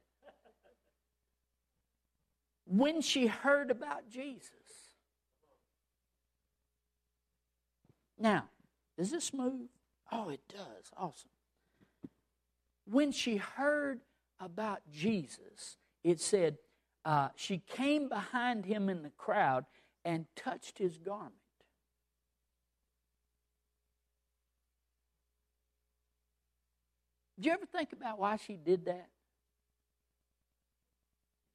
when 2.64 3.00
she 3.00 3.26
heard 3.26 3.70
about 3.70 4.08
Jesus. 4.08 4.50
Now, 8.18 8.44
does 8.96 9.10
this 9.10 9.32
move? 9.32 9.68
Oh, 10.12 10.28
it 10.28 10.42
does. 10.48 10.90
Awesome. 10.96 11.30
When 12.84 13.12
she 13.12 13.36
heard 13.36 14.00
about 14.38 14.80
Jesus, 14.90 15.78
it 16.04 16.20
said, 16.20 16.58
uh, 17.04 17.28
she 17.34 17.58
came 17.58 18.08
behind 18.08 18.66
him 18.66 18.88
in 18.88 19.02
the 19.02 19.10
crowd 19.10 19.64
and 20.04 20.26
touched 20.36 20.78
his 20.78 20.98
garment. 20.98 21.34
Did 27.40 27.46
you 27.46 27.52
ever 27.52 27.64
think 27.64 27.94
about 27.94 28.18
why 28.18 28.36
she 28.36 28.54
did 28.54 28.84
that? 28.84 29.08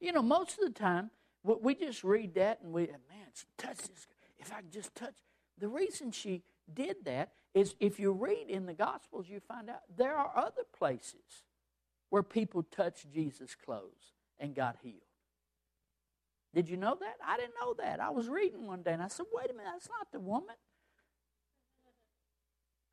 You 0.00 0.10
know, 0.10 0.20
most 0.20 0.58
of 0.58 0.64
the 0.64 0.76
time, 0.76 1.12
we 1.44 1.76
just 1.76 2.02
read 2.02 2.34
that 2.34 2.60
and 2.60 2.72
we, 2.72 2.86
man, 2.86 3.28
touch 3.56 3.76
this. 3.76 4.08
If 4.36 4.52
I 4.52 4.62
just 4.72 4.96
touch. 4.96 5.14
The 5.60 5.68
reason 5.68 6.10
she 6.10 6.42
did 6.74 6.96
that 7.04 7.30
is 7.54 7.76
if 7.78 8.00
you 8.00 8.10
read 8.10 8.48
in 8.48 8.66
the 8.66 8.74
Gospels, 8.74 9.26
you 9.28 9.38
find 9.38 9.70
out 9.70 9.82
there 9.96 10.16
are 10.16 10.32
other 10.36 10.64
places 10.76 11.44
where 12.10 12.24
people 12.24 12.64
touched 12.64 13.12
Jesus' 13.12 13.54
clothes 13.54 14.12
and 14.40 14.56
got 14.56 14.78
healed. 14.82 14.96
Did 16.52 16.68
you 16.68 16.78
know 16.78 16.96
that? 16.98 17.14
I 17.24 17.36
didn't 17.36 17.54
know 17.60 17.74
that. 17.74 18.00
I 18.00 18.10
was 18.10 18.28
reading 18.28 18.66
one 18.66 18.82
day 18.82 18.92
and 18.92 19.02
I 19.02 19.06
said, 19.06 19.26
wait 19.32 19.50
a 19.50 19.52
minute, 19.52 19.70
that's 19.72 19.88
not 19.88 20.10
the 20.10 20.18
woman. 20.18 20.56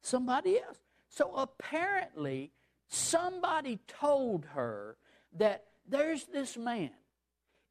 Somebody 0.04 0.60
else. 0.60 0.78
So 1.10 1.34
apparently, 1.34 2.52
somebody 2.94 3.80
told 3.88 4.46
her 4.54 4.98
that 5.38 5.66
there's 5.88 6.26
this 6.26 6.58
man. 6.58 6.92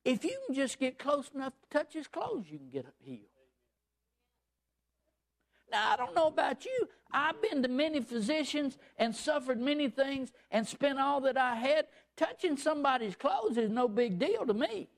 If 0.05 0.25
you 0.25 0.37
can 0.47 0.55
just 0.55 0.79
get 0.79 0.99
close 0.99 1.31
enough 1.35 1.53
to 1.53 1.79
touch 1.79 1.93
his 1.95 2.09
clothes, 2.09 2.47
you 2.51 2.59
can 2.59 2.71
get 2.71 2.87
healed. 2.99 3.21
Now, 5.71 5.93
I 5.93 5.97
don't 5.97 6.15
know 6.15 6.27
about 6.27 6.65
you. 6.65 6.89
I've 7.13 7.41
been 7.41 7.63
to 7.63 7.69
many 7.69 8.01
physicians 8.01 8.77
and 8.99 9.15
suffered 9.15 9.61
many 9.61 9.89
things 9.89 10.33
and 10.51 10.67
spent 10.67 10.99
all 10.99 11.21
that 11.23 11.39
I 11.39 11.55
had. 11.55 11.87
Touching 12.17 12.57
somebody's 12.57 13.17
clothes 13.17 13.57
is 13.57 13.71
no 13.71 13.89
big 13.89 14.19
deal 14.19 14.45
to 14.45 14.53
me. 14.53 14.89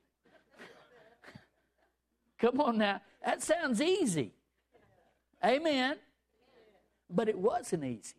Come 2.40 2.60
on 2.60 2.78
now. 2.78 3.00
That 3.24 3.42
sounds 3.42 3.80
easy. 3.80 4.32
Amen. 5.44 5.96
But 7.08 7.28
it 7.28 7.38
wasn't 7.38 7.84
easy. 7.84 8.14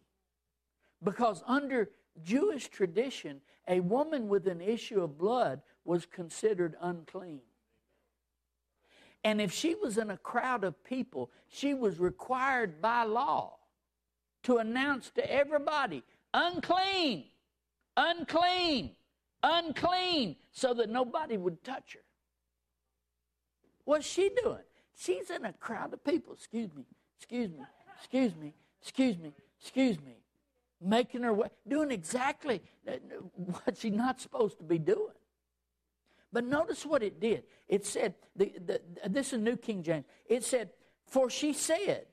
Because 1.06 1.44
under 1.46 1.92
Jewish 2.24 2.68
tradition, 2.68 3.40
a 3.68 3.80
woman 3.80 4.28
with 4.28 4.48
an 4.48 4.60
issue 4.60 5.02
of 5.02 5.18
blood 5.18 5.62
was 5.86 6.06
considered 6.06 6.76
unclean. 6.82 7.42
And 9.24 9.40
if 9.40 9.52
she 9.54 9.76
was 9.76 9.98
in 9.98 10.10
a 10.10 10.18
crowd 10.18 10.64
of 10.64 10.84
people, 10.84 11.32
she 11.48 11.74
was 11.74 12.00
required 12.00 12.82
by 12.82 13.04
law 13.04 13.58
to 14.44 14.58
announce 14.58 15.12
to 15.12 15.32
everybody, 15.32 16.04
unclean, 16.34 17.26
unclean, 17.96 18.92
unclean, 19.42 20.36
so 20.52 20.74
that 20.74 20.90
nobody 20.90 21.38
would 21.38 21.64
touch 21.64 21.94
her. 21.94 22.04
What's 23.84 24.06
she 24.06 24.32
doing? 24.44 24.64
She's 24.96 25.30
in 25.30 25.46
a 25.46 25.54
crowd 25.54 25.94
of 25.94 26.04
people. 26.04 26.34
Excuse 26.34 26.74
me, 26.76 26.86
excuse 27.20 27.50
me, 27.50 27.66
excuse 28.00 28.36
me, 28.36 28.54
excuse 28.82 29.18
me, 29.18 29.34
excuse 29.60 30.00
me. 30.02 30.18
Making 30.82 31.24
her 31.24 31.34
way, 31.34 31.48
doing 31.68 31.92
exactly 31.92 32.62
what 33.36 33.78
she's 33.78 33.94
not 33.94 34.20
supposed 34.20 34.58
to 34.58 34.64
be 34.64 34.78
doing. 34.78 35.14
But 36.36 36.44
notice 36.44 36.86
what 36.86 37.02
it 37.02 37.22
did. 37.22 37.44
It 37.70 37.86
said, 37.86 38.14
the, 38.36 38.52
the, 38.66 38.82
this 39.10 39.32
is 39.32 39.40
New 39.40 39.56
King 39.56 39.84
James. 39.84 40.04
It 40.28 40.44
said, 40.44 40.70
For 41.08 41.30
she 41.30 41.54
said, 41.54 42.08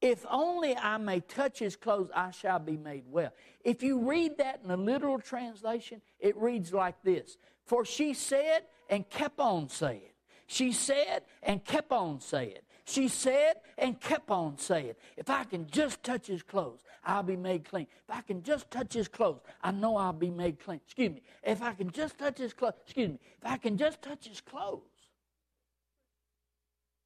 If 0.00 0.24
only 0.30 0.74
I 0.74 0.96
may 0.96 1.20
touch 1.20 1.58
his 1.58 1.76
clothes, 1.76 2.08
I 2.14 2.30
shall 2.30 2.58
be 2.58 2.78
made 2.78 3.04
well. 3.06 3.32
If 3.62 3.82
you 3.82 4.08
read 4.08 4.38
that 4.38 4.62
in 4.64 4.70
a 4.70 4.78
literal 4.78 5.18
translation, 5.18 6.00
it 6.18 6.36
reads 6.38 6.72
like 6.72 7.02
this 7.02 7.36
For 7.66 7.84
she 7.84 8.14
said 8.14 8.62
and 8.88 9.08
kept 9.10 9.40
on 9.40 9.68
saying. 9.68 10.12
She 10.46 10.72
said 10.72 11.24
and 11.42 11.62
kept 11.62 11.92
on 11.92 12.20
saying. 12.20 12.60
She 12.90 13.06
said 13.06 13.54
and 13.78 14.00
kept 14.00 14.32
on 14.32 14.58
saying, 14.58 14.94
If 15.16 15.30
I 15.30 15.44
can 15.44 15.68
just 15.70 16.02
touch 16.02 16.26
his 16.26 16.42
clothes, 16.42 16.80
I'll 17.04 17.22
be 17.22 17.36
made 17.36 17.64
clean. 17.64 17.86
If 18.08 18.16
I 18.16 18.20
can 18.20 18.42
just 18.42 18.68
touch 18.68 18.94
his 18.94 19.06
clothes, 19.06 19.42
I 19.62 19.70
know 19.70 19.96
I'll 19.96 20.12
be 20.12 20.28
made 20.28 20.58
clean. 20.58 20.80
Excuse 20.84 21.10
me. 21.10 21.22
If 21.44 21.62
I 21.62 21.72
can 21.74 21.92
just 21.92 22.18
touch 22.18 22.38
his 22.38 22.52
clothes, 22.52 22.74
excuse 22.84 23.10
me. 23.10 23.20
If 23.40 23.46
I 23.46 23.58
can 23.58 23.76
just 23.76 24.02
touch 24.02 24.26
his 24.26 24.40
clothes, 24.40 24.82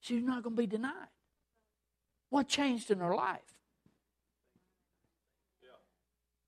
she's 0.01 0.23
not 0.23 0.43
going 0.43 0.57
to 0.57 0.63
be 0.63 0.67
denied. 0.67 1.09
What 2.31 2.49
changed 2.49 2.91
in 2.91 3.01
her 3.01 3.15
life? 3.15 3.41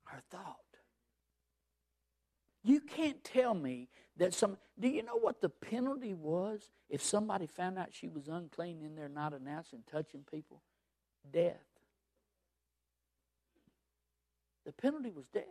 Her 0.05 0.23
thought. 0.31 0.57
You 2.63 2.81
can't 2.81 3.23
tell 3.23 3.53
me 3.53 3.91
that 4.19 4.35
some. 4.35 4.57
Do 4.79 4.89
you 4.89 5.03
know 5.03 5.17
what 5.17 5.41
the 5.41 5.49
penalty 5.49 6.15
was 6.15 6.69
if 6.89 7.03
somebody 7.03 7.47
found 7.47 7.79
out 7.79 7.89
she 7.93 8.09
was 8.09 8.29
unclean 8.29 8.83
in 8.83 8.95
there, 8.95 9.09
not 9.09 9.33
announcing, 9.33 9.83
touching 9.91 10.25
people? 10.31 10.63
Death. 11.33 11.57
The 14.65 14.73
penalty 14.73 15.11
was 15.11 15.27
death. 15.29 15.45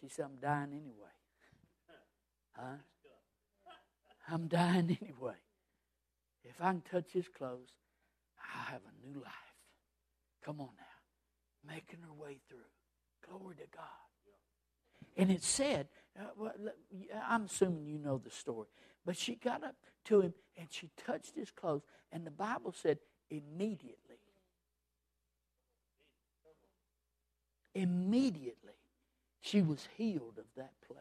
She 0.00 0.08
said, 0.08 0.26
I'm 0.26 0.36
dying 0.40 0.72
anyway. 0.72 1.08
Huh? 2.60 2.74
I'm 4.30 4.48
dying 4.48 4.98
anyway. 5.00 5.36
If 6.44 6.60
I 6.60 6.72
can 6.72 6.82
touch 6.90 7.12
his 7.12 7.28
clothes, 7.28 7.70
I 8.38 8.72
have 8.72 8.80
a 8.82 9.06
new 9.06 9.20
life. 9.20 9.32
Come 10.44 10.60
on 10.60 10.70
now. 10.76 11.72
Making 11.72 12.00
her 12.02 12.12
way 12.12 12.38
through. 12.48 12.58
Glory 13.26 13.56
to 13.56 13.66
God. 13.74 13.84
And 15.16 15.30
it 15.30 15.42
said, 15.42 15.88
uh, 16.18 16.24
well, 16.36 16.52
I'm 17.28 17.46
assuming 17.46 17.86
you 17.86 17.98
know 17.98 18.18
the 18.18 18.30
story, 18.30 18.68
but 19.04 19.16
she 19.16 19.34
got 19.34 19.64
up 19.64 19.74
to 20.04 20.20
him 20.20 20.34
and 20.56 20.68
she 20.70 20.90
touched 20.96 21.34
his 21.34 21.50
clothes, 21.50 21.82
and 22.12 22.26
the 22.26 22.30
Bible 22.30 22.72
said 22.72 22.98
immediately. 23.30 24.16
Immediately, 27.74 28.72
she 29.40 29.62
was 29.62 29.88
healed 29.96 30.38
of 30.38 30.46
that 30.56 30.72
plague. 30.86 30.98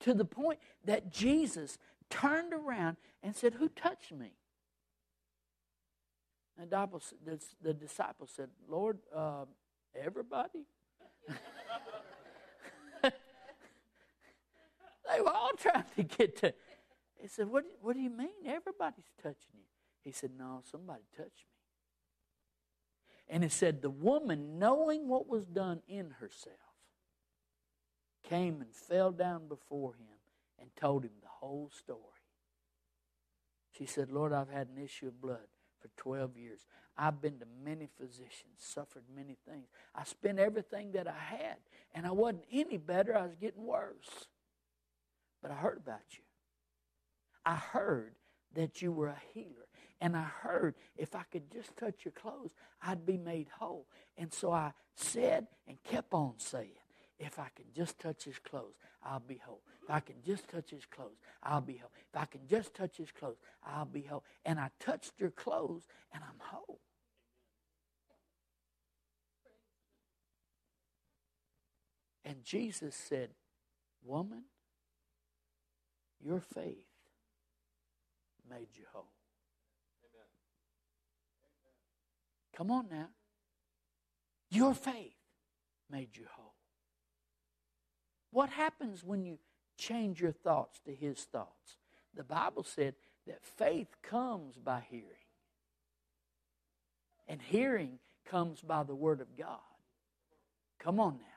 To 0.00 0.14
the 0.14 0.24
point 0.24 0.58
that 0.84 1.12
Jesus 1.12 1.78
turned 2.10 2.52
around 2.52 2.96
and 3.22 3.36
said, 3.36 3.54
Who 3.54 3.68
touched 3.68 4.12
me? 4.12 4.32
And 6.58 6.70
the 6.70 7.74
disciple 7.74 8.26
said, 8.26 8.48
Lord, 8.68 8.98
uh, 9.14 9.44
everybody? 9.94 10.66
they 13.02 13.10
were 15.20 15.30
all 15.30 15.52
trying 15.56 15.84
to 15.96 16.02
get 16.02 16.36
to. 16.38 16.54
He 17.20 17.28
said, 17.28 17.48
what, 17.48 17.64
what 17.80 17.94
do 17.94 18.00
you 18.00 18.10
mean? 18.10 18.28
Everybody's 18.46 19.10
touching 19.22 19.54
you. 19.54 19.66
He 20.02 20.12
said, 20.12 20.30
No, 20.36 20.62
somebody 20.70 21.02
touched 21.16 21.28
me. 21.28 21.34
And 23.28 23.44
it 23.44 23.52
said, 23.52 23.82
The 23.82 23.90
woman, 23.90 24.58
knowing 24.58 25.08
what 25.08 25.28
was 25.28 25.46
done 25.46 25.80
in 25.88 26.10
herself, 26.20 26.56
came 28.28 28.60
and 28.60 28.74
fell 28.74 29.12
down 29.12 29.48
before 29.48 29.94
him 29.94 30.18
and 30.58 30.70
told 30.76 31.04
him 31.04 31.12
the 31.20 31.28
whole 31.28 31.70
story. 31.72 32.00
She 33.76 33.86
said, 33.86 34.10
Lord, 34.10 34.32
I've 34.32 34.50
had 34.50 34.68
an 34.68 34.82
issue 34.82 35.08
of 35.08 35.20
blood 35.20 35.46
for 35.82 35.88
12 35.96 36.36
years. 36.36 36.66
I've 36.96 37.20
been 37.20 37.38
to 37.40 37.46
many 37.64 37.88
physicians, 37.98 38.58
suffered 38.58 39.04
many 39.14 39.36
things. 39.48 39.66
I 39.94 40.04
spent 40.04 40.38
everything 40.38 40.92
that 40.92 41.08
I 41.08 41.36
had, 41.36 41.56
and 41.94 42.06
I 42.06 42.12
wasn't 42.12 42.44
any 42.52 42.78
better. 42.78 43.16
I 43.16 43.22
was 43.22 43.34
getting 43.34 43.64
worse. 43.64 44.28
But 45.42 45.50
I 45.50 45.54
heard 45.54 45.78
about 45.78 46.00
you. 46.12 46.22
I 47.44 47.56
heard 47.56 48.14
that 48.54 48.80
you 48.80 48.92
were 48.92 49.08
a 49.08 49.22
healer. 49.34 49.66
And 50.00 50.16
I 50.16 50.22
heard 50.22 50.74
if 50.96 51.14
I 51.14 51.22
could 51.30 51.50
just 51.50 51.76
touch 51.76 52.04
your 52.04 52.12
clothes, 52.12 52.50
I'd 52.82 53.06
be 53.06 53.16
made 53.16 53.48
whole. 53.58 53.86
And 54.16 54.32
so 54.32 54.52
I 54.52 54.72
said 54.94 55.46
and 55.66 55.82
kept 55.82 56.12
on 56.12 56.34
saying, 56.38 56.72
if 57.22 57.38
I 57.38 57.46
can 57.54 57.66
just 57.74 58.00
touch 58.00 58.24
his 58.24 58.38
clothes, 58.40 58.74
I'll 59.04 59.20
be 59.20 59.40
whole. 59.44 59.62
If 59.84 59.90
I 59.90 60.00
can 60.00 60.16
just 60.26 60.48
touch 60.48 60.70
his 60.70 60.84
clothes, 60.84 61.18
I'll 61.42 61.60
be 61.60 61.76
whole. 61.76 61.92
If 62.12 62.20
I 62.20 62.24
can 62.24 62.40
just 62.48 62.74
touch 62.74 62.96
his 62.96 63.12
clothes, 63.12 63.38
I'll 63.64 63.84
be 63.84 64.02
whole. 64.02 64.24
And 64.44 64.58
I 64.58 64.70
touched 64.80 65.12
your 65.18 65.30
clothes 65.30 65.86
and 66.12 66.22
I'm 66.24 66.38
whole. 66.40 66.80
And 72.24 72.42
Jesus 72.44 72.96
said, 72.96 73.30
Woman, 74.04 74.44
your 76.20 76.40
faith 76.40 76.86
made 78.50 78.68
you 78.74 78.84
whole. 78.92 79.12
Amen. 80.02 80.26
Come 82.56 82.70
on 82.72 82.88
now. 82.90 83.10
Your 84.50 84.74
faith 84.74 85.14
made 85.88 86.16
you 86.16 86.24
whole. 86.34 86.51
What 88.32 88.50
happens 88.50 89.04
when 89.04 89.24
you 89.24 89.38
change 89.76 90.20
your 90.20 90.32
thoughts 90.32 90.80
to 90.86 90.94
His 90.94 91.20
thoughts? 91.20 91.76
The 92.14 92.24
Bible 92.24 92.64
said 92.64 92.94
that 93.26 93.44
faith 93.44 93.88
comes 94.02 94.56
by 94.56 94.82
hearing, 94.90 95.06
and 97.28 97.40
hearing 97.40 97.98
comes 98.24 98.60
by 98.60 98.82
the 98.82 98.94
Word 98.94 99.20
of 99.20 99.36
God. 99.36 99.58
Come 100.78 100.98
on 100.98 101.14
now. 101.14 101.32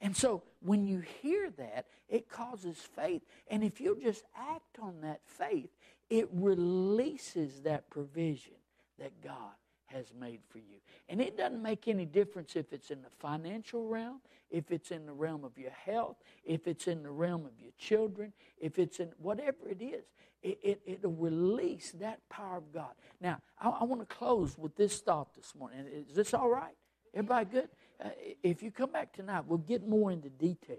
And 0.00 0.16
so 0.16 0.42
when 0.60 0.84
you 0.84 1.00
hear 1.22 1.50
that, 1.58 1.86
it 2.08 2.28
causes 2.28 2.76
faith. 2.76 3.22
And 3.48 3.62
if 3.62 3.80
you 3.80 3.96
just 4.02 4.24
act 4.36 4.78
on 4.80 5.00
that 5.02 5.20
faith, 5.24 5.70
it 6.10 6.28
releases 6.32 7.62
that 7.62 7.88
provision 7.88 8.54
that 8.98 9.22
God 9.22 9.52
has 9.92 10.12
made 10.18 10.40
for 10.48 10.58
you. 10.58 10.78
And 11.08 11.20
it 11.20 11.36
doesn't 11.36 11.62
make 11.62 11.88
any 11.88 12.04
difference 12.04 12.56
if 12.56 12.72
it's 12.72 12.90
in 12.90 13.02
the 13.02 13.10
financial 13.10 13.86
realm, 13.86 14.20
if 14.50 14.70
it's 14.70 14.90
in 14.90 15.06
the 15.06 15.12
realm 15.12 15.44
of 15.44 15.56
your 15.58 15.70
health, 15.70 16.16
if 16.44 16.66
it's 16.66 16.88
in 16.88 17.02
the 17.02 17.10
realm 17.10 17.44
of 17.46 17.52
your 17.60 17.72
children, 17.78 18.32
if 18.60 18.78
it's 18.78 19.00
in 19.00 19.10
whatever 19.18 19.68
it 19.68 19.82
is. 19.82 20.04
It, 20.42 20.58
it, 20.62 20.80
it'll 20.84 21.12
release 21.12 21.92
that 22.00 22.18
power 22.28 22.56
of 22.56 22.72
God. 22.72 22.94
Now, 23.20 23.38
I, 23.60 23.68
I 23.68 23.84
want 23.84 24.00
to 24.00 24.12
close 24.12 24.58
with 24.58 24.74
this 24.74 24.98
thought 25.00 25.32
this 25.36 25.54
morning. 25.56 25.86
Is 26.08 26.16
this 26.16 26.34
all 26.34 26.50
right? 26.50 26.74
Everybody 27.14 27.44
good? 27.44 27.68
Uh, 28.04 28.08
if 28.42 28.60
you 28.60 28.72
come 28.72 28.90
back 28.90 29.12
tonight, 29.12 29.44
we'll 29.46 29.58
get 29.58 29.86
more 29.86 30.10
into 30.10 30.30
detail. 30.30 30.78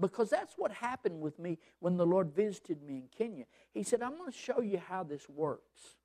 Because 0.00 0.30
that's 0.30 0.54
what 0.56 0.72
happened 0.72 1.20
with 1.20 1.38
me 1.38 1.58
when 1.80 1.98
the 1.98 2.06
Lord 2.06 2.34
visited 2.34 2.82
me 2.82 2.94
in 2.94 3.08
Kenya. 3.16 3.44
He 3.74 3.82
said, 3.82 4.00
I'm 4.00 4.16
going 4.16 4.32
to 4.32 4.38
show 4.38 4.62
you 4.62 4.78
how 4.78 5.02
this 5.02 5.28
works. 5.28 5.96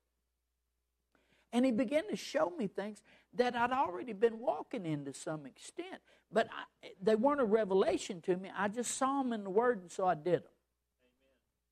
And 1.52 1.64
he 1.64 1.70
began 1.70 2.08
to 2.08 2.16
show 2.16 2.52
me 2.56 2.66
things 2.66 3.02
that 3.34 3.54
I'd 3.54 3.72
already 3.72 4.12
been 4.12 4.38
walking 4.38 4.86
in 4.86 5.04
to 5.04 5.12
some 5.12 5.46
extent. 5.46 6.00
But 6.32 6.48
I, 6.50 6.88
they 7.02 7.14
weren't 7.14 7.40
a 7.40 7.44
revelation 7.44 8.20
to 8.22 8.36
me. 8.36 8.50
I 8.56 8.68
just 8.68 8.96
saw 8.96 9.22
them 9.22 9.32
in 9.32 9.44
the 9.44 9.50
Word, 9.50 9.82
and 9.82 9.90
so 9.90 10.06
I 10.06 10.14
did 10.14 10.42
them. 10.42 10.52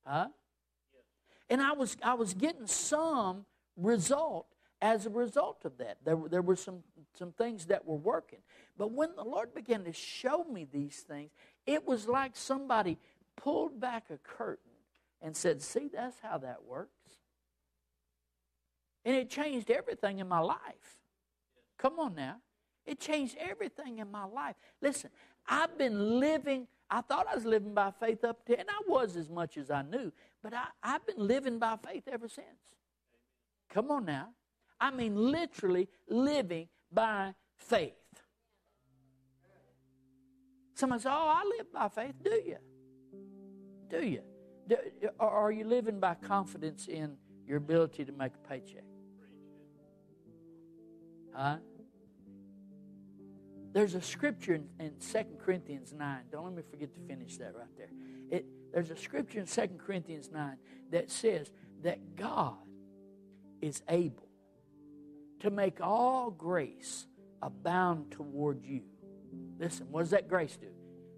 Amen. 0.07 0.23
Huh? 0.23 0.29
Yes. 0.93 1.03
And 1.49 1.63
I 1.63 1.73
was, 1.73 1.97
I 2.03 2.15
was 2.15 2.35
getting 2.35 2.67
some 2.67 3.47
result 3.77 4.47
as 4.83 5.07
a 5.07 5.11
result 5.11 5.65
of 5.65 5.79
that. 5.79 5.99
There, 6.05 6.19
there 6.31 6.43
were 6.43 6.57
some, 6.57 6.83
some 7.15 7.33
things 7.33 7.67
that 7.67 7.87
were 7.87 7.97
working. 7.97 8.41
But 8.77 8.93
when 8.93 9.15
the 9.17 9.25
Lord 9.25 9.55
began 9.55 9.85
to 9.85 9.93
show 9.93 10.45
me 10.45 10.67
these 10.71 10.97
things, 10.97 11.31
it 11.67 11.87
was 11.87 12.07
like 12.07 12.33
somebody 12.35 12.99
pulled 13.37 13.81
back 13.81 14.05
a 14.11 14.19
curtain 14.19 14.73
and 15.23 15.37
said, 15.37 15.63
See, 15.63 15.89
that's 15.93 16.17
how 16.23 16.39
that 16.39 16.65
works. 16.65 17.00
And 19.05 19.17
it 19.17 19.31
changed 19.31 19.71
everything 19.71 20.19
in 20.19 20.29
my 20.29 20.41
life. 20.41 20.99
Come 21.79 21.99
on 21.99 22.15
now. 22.15 22.37
It 22.85 23.01
changed 23.01 23.37
everything 23.39 23.99
in 23.99 24.11
my 24.11 24.25
life. 24.25 24.57
Listen, 24.83 25.11
I've 25.47 25.77
been 25.79 26.19
living, 26.21 26.67
I 26.91 27.01
thought 27.01 27.27
I 27.31 27.35
was 27.35 27.45
living 27.45 27.75
by 27.75 27.93
faith 27.99 28.25
up 28.25 28.45
to, 28.47 28.59
and 28.59 28.69
I 28.69 28.83
was 28.87 29.17
as 29.17 29.29
much 29.29 29.57
as 29.57 29.71
I 29.71 29.83
knew, 29.83 30.13
but 30.43 30.53
I, 30.53 30.65
I've 30.83 31.07
been 31.07 31.27
living 31.27 31.59
by 31.59 31.77
faith 31.77 32.05
ever 32.11 32.29
since. 32.29 32.47
Come 33.69 33.91
on 33.91 34.05
now. 34.05 34.29
I 34.81 34.91
mean, 34.91 35.15
literally 35.15 35.89
living 36.09 36.69
by 36.91 37.35
faith. 37.57 37.95
Somebody 40.75 41.03
says, 41.03 41.13
Oh, 41.15 41.29
I 41.29 41.45
live 41.59 41.73
by 41.73 41.89
faith. 41.89 42.15
Do 42.25 42.31
you? 42.31 42.57
Do 43.89 44.07
you? 44.07 44.23
Do, 44.67 44.77
are 45.19 45.53
you 45.53 45.65
living 45.65 46.01
by 46.01 46.15
confidence 46.15 46.89
in 46.89 47.17
your 47.47 47.59
ability 47.59 48.05
to 48.07 48.13
make 48.13 48.33
a 48.35 48.49
paycheck? 48.49 48.85
Huh? 51.33 51.57
There's 53.73 53.95
a 53.95 54.03
scripture 54.03 54.55
in, 54.55 54.69
in 54.79 54.93
2 55.13 55.19
Corinthians 55.45 55.93
9. 55.93 56.19
Don't 56.33 56.45
let 56.45 56.55
me 56.55 56.63
forget 56.69 56.93
to 56.95 57.01
finish 57.07 57.37
that 57.37 57.55
right 57.57 57.69
there. 57.77 57.91
It, 58.31 58.47
there's 58.73 58.91
a 58.91 58.97
scripture 58.97 59.41
in 59.41 59.47
2 59.47 59.79
Corinthians 59.79 60.31
9 60.33 60.57
that 60.91 61.11
says 61.11 61.51
that 61.83 62.17
God 62.17 62.57
is 63.63 63.83
able 63.89 64.29
to 65.41 65.51
make 65.51 65.81
all 65.81 66.31
grace 66.31 67.07
abound 67.43 68.11
toward 68.11 68.65
you. 68.65 68.83
Listen, 69.59 69.87
what 69.91 70.03
does 70.03 70.11
that 70.11 70.29
grace 70.29 70.57
do? 70.57 70.69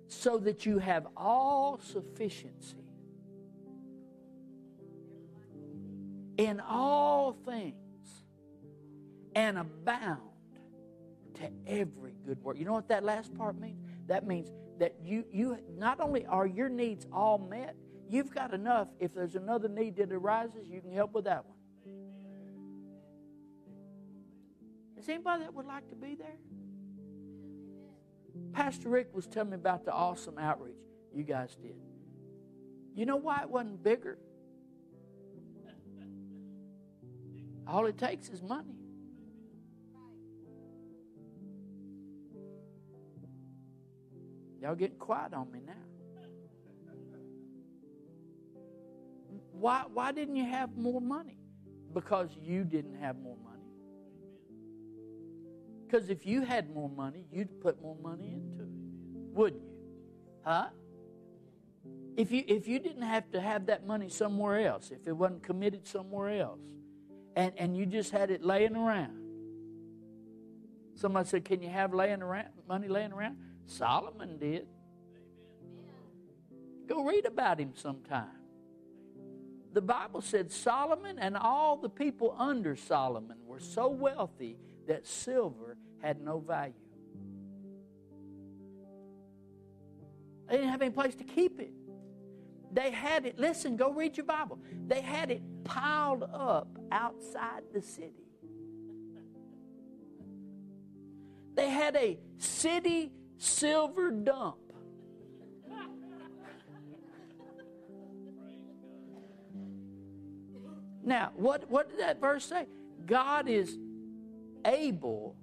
So 0.09 0.39
that 0.39 0.67
you 0.67 0.79
have 0.79 1.07
all 1.17 1.79
sufficiency 1.83 2.77
in 6.37 6.61
all 6.61 7.37
things 7.47 7.82
and 9.35 9.59
abound 9.59 10.21
to 11.35 11.51
every 11.67 12.15
good 12.27 12.43
work. 12.43 12.59
You 12.59 12.65
know 12.65 12.73
what 12.73 12.89
that 12.89 13.05
last 13.05 13.35
part 13.35 13.59
means? 13.59 13.81
That 14.07 14.27
means 14.27 14.51
that 14.79 14.97
you, 15.03 15.25
you 15.33 15.59
not 15.77 16.01
only 16.01 16.27
are 16.27 16.47
your 16.47 16.69
needs 16.69 17.07
all 17.13 17.39
met, 17.39 17.77
you've 18.09 18.35
got 18.35 18.53
enough. 18.53 18.89
If 19.01 19.15
there's 19.15 19.35
another 19.35 19.69
need 19.69 19.97
that 19.97 20.13
arises, 20.13 20.69
you 20.69 20.81
can 20.81 20.93
help 20.93 21.13
with 21.15 21.25
that 21.25 21.45
one. 21.47 21.57
Is 24.99 25.09
anybody 25.09 25.43
that 25.45 25.55
would 25.55 25.67
like 25.67 25.89
to 25.89 25.97
be 25.97 26.15
there? 26.15 26.37
Pastor 28.53 28.89
Rick 28.89 29.09
was 29.13 29.27
telling 29.27 29.51
me 29.51 29.57
about 29.57 29.85
the 29.85 29.93
awesome 29.93 30.39
outreach 30.39 30.77
you 31.15 31.25
guys 31.25 31.57
did. 31.61 31.75
You 32.95 33.07
know 33.07 33.17
why 33.17 33.43
it 33.43 33.51
wasn't 33.51 33.83
bigger? 33.83 34.19
All 37.67 37.87
it 37.87 37.97
takes 37.97 38.29
is 38.29 38.43
money. 38.43 38.82
Y'all 44.63 44.77
getting 44.77 44.97
quiet 44.97 45.35
on 45.35 45.51
me 45.51 45.61
now. 45.67 45.73
Why, 49.51 49.83
why 49.93 50.13
didn't 50.13 50.37
you 50.37 50.45
have 50.45 50.77
more 50.77 51.01
money? 51.01 51.39
Because 51.93 52.31
you 52.41 52.63
didn't 52.63 52.95
have 53.01 53.19
more 53.19 53.37
money. 53.43 53.53
Because 55.85 56.11
if 56.11 56.25
you 56.25 56.43
had 56.43 56.73
more 56.73 56.89
money, 56.89 57.27
you'd 57.33 57.61
put 57.61 57.83
more 57.83 57.97
money 58.01 58.35
into 58.35 58.63
it, 58.63 58.69
wouldn't 59.35 59.63
you? 59.63 59.75
Huh? 60.45 60.69
If 62.17 62.31
you 62.31 62.45
if 62.47 62.69
you 62.69 62.79
didn't 62.79 63.03
have 63.03 63.31
to 63.33 63.41
have 63.41 63.67
that 63.67 63.87
money 63.87 64.09
somewhere 64.09 64.67
else, 64.67 64.91
if 64.91 65.07
it 65.07 65.13
wasn't 65.13 65.43
committed 65.43 65.87
somewhere 65.87 66.41
else, 66.41 66.61
and, 67.37 67.53
and 67.57 67.77
you 67.77 67.85
just 67.85 68.11
had 68.11 68.31
it 68.31 68.43
laying 68.43 68.77
around. 68.77 69.19
Somebody 70.95 71.29
said, 71.29 71.45
Can 71.45 71.63
you 71.63 71.71
have 71.71 71.93
laying 71.93 72.23
around 72.23 72.49
money 72.69 72.89
laying 72.89 73.13
around? 73.13 73.37
Solomon 73.67 74.39
did. 74.39 74.67
Go 76.87 77.05
read 77.05 77.27
about 77.27 77.59
him 77.59 77.73
sometime. 77.75 78.29
The 79.73 79.81
Bible 79.81 80.21
said 80.21 80.53
Solomon 80.53 81.19
and 81.19 81.37
all 81.37 81.77
the 81.77 81.89
people 81.89 82.35
under 82.39 82.77
Solomon 82.77 83.39
were 83.47 83.61
so 83.61 83.89
wealthy 83.89 84.59
that 84.87 85.07
silver 85.07 85.79
had 86.03 86.21
no 86.21 86.41
value. 86.41 86.75
They 90.49 90.57
didn't 90.57 90.71
have 90.71 90.83
any 90.83 90.91
place 90.91 91.15
to 91.15 91.25
keep 91.25 91.59
it. 91.61 91.73
They 92.73 92.91
had 92.91 93.27
it, 93.27 93.39
listen, 93.39 93.77
go 93.77 93.93
read 93.93 94.17
your 94.17 94.27
Bible. 94.27 94.59
They 94.87 95.01
had 95.01 95.31
it 95.31 95.43
piled 95.65 96.25
up 96.25 96.69
outside 96.91 97.63
the 97.73 97.83
city. 97.83 98.13
They 101.55 101.69
had 101.69 101.97
a 101.97 102.19
city 102.39 103.13
silver 103.39 104.11
dump. 104.11 104.57
Now, 111.05 111.33
what, 111.35 111.69
what 111.69 111.91
did 111.91 111.99
that 112.01 112.21
verse 112.21 112.45
say? 112.45 112.67
God 113.07 113.49
is 113.49 113.77
able. 114.65 115.37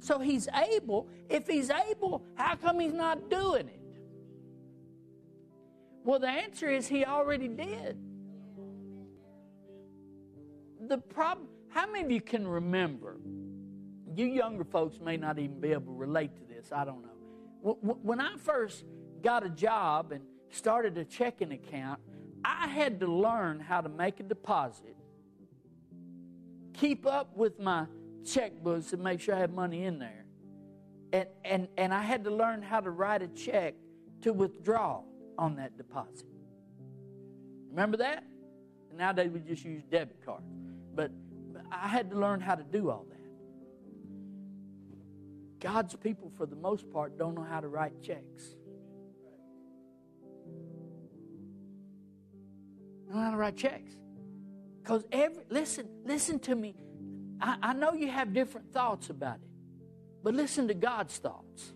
So 0.00 0.18
he's 0.18 0.48
able. 0.54 1.08
If 1.28 1.46
he's 1.46 1.70
able, 1.70 2.22
how 2.34 2.56
come 2.56 2.80
he's 2.80 2.92
not 2.92 3.30
doing 3.30 3.68
it? 3.68 3.80
Well, 6.04 6.18
the 6.18 6.28
answer 6.28 6.70
is 6.70 6.86
he 6.86 7.04
already 7.04 7.48
did. 7.48 7.98
The 10.86 10.98
problem, 10.98 11.48
how 11.68 11.86
many 11.86 12.04
of 12.04 12.10
you 12.10 12.20
can 12.20 12.46
remember? 12.46 13.16
You 14.18 14.26
younger 14.26 14.64
folks 14.64 14.98
may 14.98 15.16
not 15.16 15.38
even 15.38 15.60
be 15.60 15.70
able 15.70 15.92
to 15.92 15.96
relate 15.96 16.34
to 16.38 16.42
this. 16.52 16.72
I 16.72 16.84
don't 16.84 17.02
know. 17.02 17.78
When 18.02 18.20
I 18.20 18.36
first 18.36 18.84
got 19.22 19.46
a 19.46 19.48
job 19.48 20.10
and 20.10 20.24
started 20.50 20.98
a 20.98 21.04
checking 21.04 21.52
account, 21.52 22.00
I 22.44 22.66
had 22.66 22.98
to 22.98 23.06
learn 23.06 23.60
how 23.60 23.80
to 23.80 23.88
make 23.88 24.18
a 24.18 24.24
deposit, 24.24 24.96
keep 26.72 27.06
up 27.06 27.36
with 27.36 27.60
my 27.60 27.86
checkbooks 28.24 28.92
and 28.92 29.04
make 29.04 29.20
sure 29.20 29.36
I 29.36 29.38
had 29.38 29.54
money 29.54 29.84
in 29.84 30.00
there. 30.00 30.24
And, 31.12 31.28
and, 31.44 31.68
and 31.76 31.94
I 31.94 32.02
had 32.02 32.24
to 32.24 32.30
learn 32.30 32.60
how 32.60 32.80
to 32.80 32.90
write 32.90 33.22
a 33.22 33.28
check 33.28 33.76
to 34.22 34.32
withdraw 34.32 35.02
on 35.38 35.54
that 35.56 35.78
deposit. 35.78 36.26
Remember 37.70 37.96
that? 37.98 38.24
Nowadays 38.92 39.30
we 39.30 39.38
just 39.38 39.64
use 39.64 39.84
debit 39.84 40.26
cards. 40.26 40.50
But 40.92 41.12
I 41.70 41.86
had 41.86 42.10
to 42.10 42.18
learn 42.18 42.40
how 42.40 42.56
to 42.56 42.64
do 42.64 42.90
all 42.90 43.06
that. 43.10 43.17
God's 45.60 45.96
people, 45.96 46.30
for 46.36 46.46
the 46.46 46.56
most 46.56 46.90
part, 46.90 47.18
don't 47.18 47.34
know 47.34 47.42
how 47.42 47.60
to 47.60 47.68
write 47.68 48.00
checks. 48.02 48.44
Don't 53.06 53.16
know 53.16 53.22
how 53.22 53.30
to 53.32 53.36
write 53.36 53.56
checks. 53.56 53.92
Because 54.82 55.04
every 55.10 55.42
listen, 55.50 55.88
listen 56.04 56.38
to 56.40 56.54
me. 56.54 56.74
I, 57.40 57.56
I 57.62 57.72
know 57.72 57.92
you 57.92 58.08
have 58.08 58.32
different 58.32 58.72
thoughts 58.72 59.10
about 59.10 59.36
it, 59.36 59.50
but 60.22 60.34
listen 60.34 60.68
to 60.68 60.74
God's 60.74 61.16
thoughts. 61.18 61.72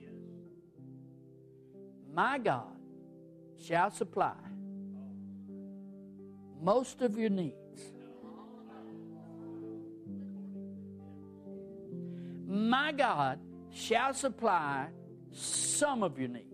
My 2.12 2.38
God 2.38 2.76
shall 3.58 3.90
supply 3.90 4.34
most 6.60 7.02
of 7.02 7.18
your 7.18 7.30
needs. 7.30 7.56
My 12.46 12.92
God 12.92 13.38
shall 13.72 14.14
supply 14.14 14.88
some 15.32 16.02
of 16.02 16.18
your 16.18 16.28
needs. 16.28 16.46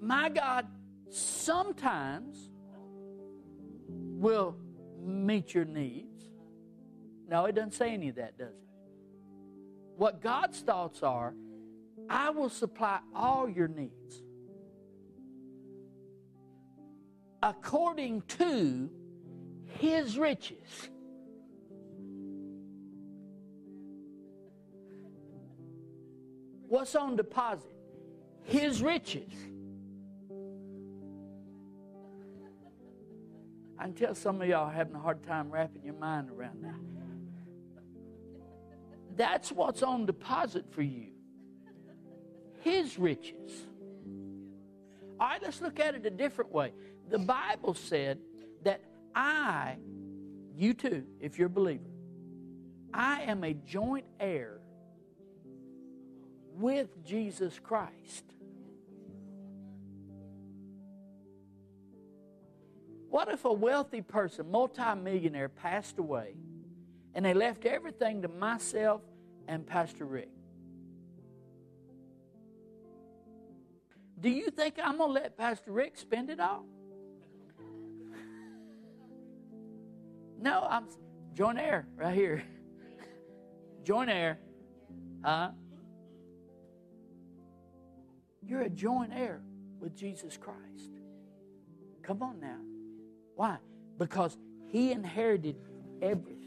My 0.00 0.28
God 0.28 0.66
sometimes 1.10 2.50
will 3.88 4.56
meet 5.02 5.54
your 5.54 5.64
needs. 5.64 6.24
No, 7.28 7.46
it 7.46 7.54
doesn't 7.54 7.74
say 7.74 7.92
any 7.92 8.08
of 8.08 8.16
that, 8.16 8.36
does 8.38 8.54
it? 8.54 8.68
What 9.96 10.20
God's 10.20 10.60
thoughts 10.60 11.02
are, 11.02 11.34
I 12.08 12.30
will 12.30 12.48
supply 12.48 13.00
all 13.14 13.48
your 13.48 13.68
needs 13.68 14.22
according 17.42 18.22
to 18.22 18.90
his 19.78 20.18
riches. 20.18 20.90
What's 26.70 26.94
on 26.94 27.16
deposit? 27.16 27.74
His 28.44 28.80
riches. 28.80 29.32
I 33.76 33.82
can 33.82 33.94
tell 33.94 34.14
some 34.14 34.40
of 34.40 34.46
y'all 34.46 34.68
are 34.68 34.72
having 34.72 34.94
a 34.94 35.00
hard 35.00 35.24
time 35.24 35.50
wrapping 35.50 35.82
your 35.84 35.94
mind 35.94 36.30
around 36.30 36.62
that. 36.62 36.76
That's 39.16 39.50
what's 39.50 39.82
on 39.82 40.06
deposit 40.06 40.64
for 40.70 40.82
you. 40.82 41.08
His 42.60 42.96
riches. 43.00 43.66
All 45.18 45.26
right, 45.26 45.42
let's 45.42 45.60
look 45.60 45.80
at 45.80 45.96
it 45.96 46.06
a 46.06 46.10
different 46.10 46.52
way. 46.52 46.72
The 47.08 47.18
Bible 47.18 47.74
said 47.74 48.20
that 48.62 48.80
I, 49.12 49.74
you 50.54 50.72
too, 50.72 51.02
if 51.18 51.36
you're 51.36 51.48
a 51.48 51.50
believer, 51.50 51.90
I 52.94 53.22
am 53.22 53.42
a 53.42 53.54
joint 53.54 54.06
heir 54.20 54.59
with 56.60 57.04
Jesus 57.04 57.58
Christ. 57.58 58.24
What 63.08 63.28
if 63.28 63.44
a 63.44 63.52
wealthy 63.52 64.02
person, 64.02 64.50
multimillionaire, 64.50 65.48
passed 65.48 65.98
away 65.98 66.34
and 67.14 67.24
they 67.24 67.34
left 67.34 67.64
everything 67.64 68.22
to 68.22 68.28
myself 68.28 69.00
and 69.48 69.66
Pastor 69.66 70.04
Rick? 70.04 70.28
Do 74.20 74.28
you 74.28 74.50
think 74.50 74.76
I'm 74.82 74.98
going 74.98 75.08
to 75.08 75.14
let 75.14 75.36
Pastor 75.36 75.72
Rick 75.72 75.96
spend 75.96 76.30
it 76.30 76.38
all? 76.38 76.66
No, 80.38 80.66
I'm 80.68 80.86
joint 81.34 81.58
heir 81.58 81.86
right 81.96 82.14
here. 82.14 82.44
joint 83.82 84.10
heir. 84.10 84.38
Huh? 85.24 85.50
You're 88.50 88.62
a 88.62 88.68
joint 88.68 89.12
heir 89.14 89.40
with 89.78 89.96
Jesus 89.96 90.36
Christ. 90.36 90.90
Come 92.02 92.20
on 92.20 92.40
now. 92.40 92.58
Why? 93.36 93.58
Because 93.96 94.36
he 94.66 94.90
inherited 94.90 95.54
everything. 96.02 96.40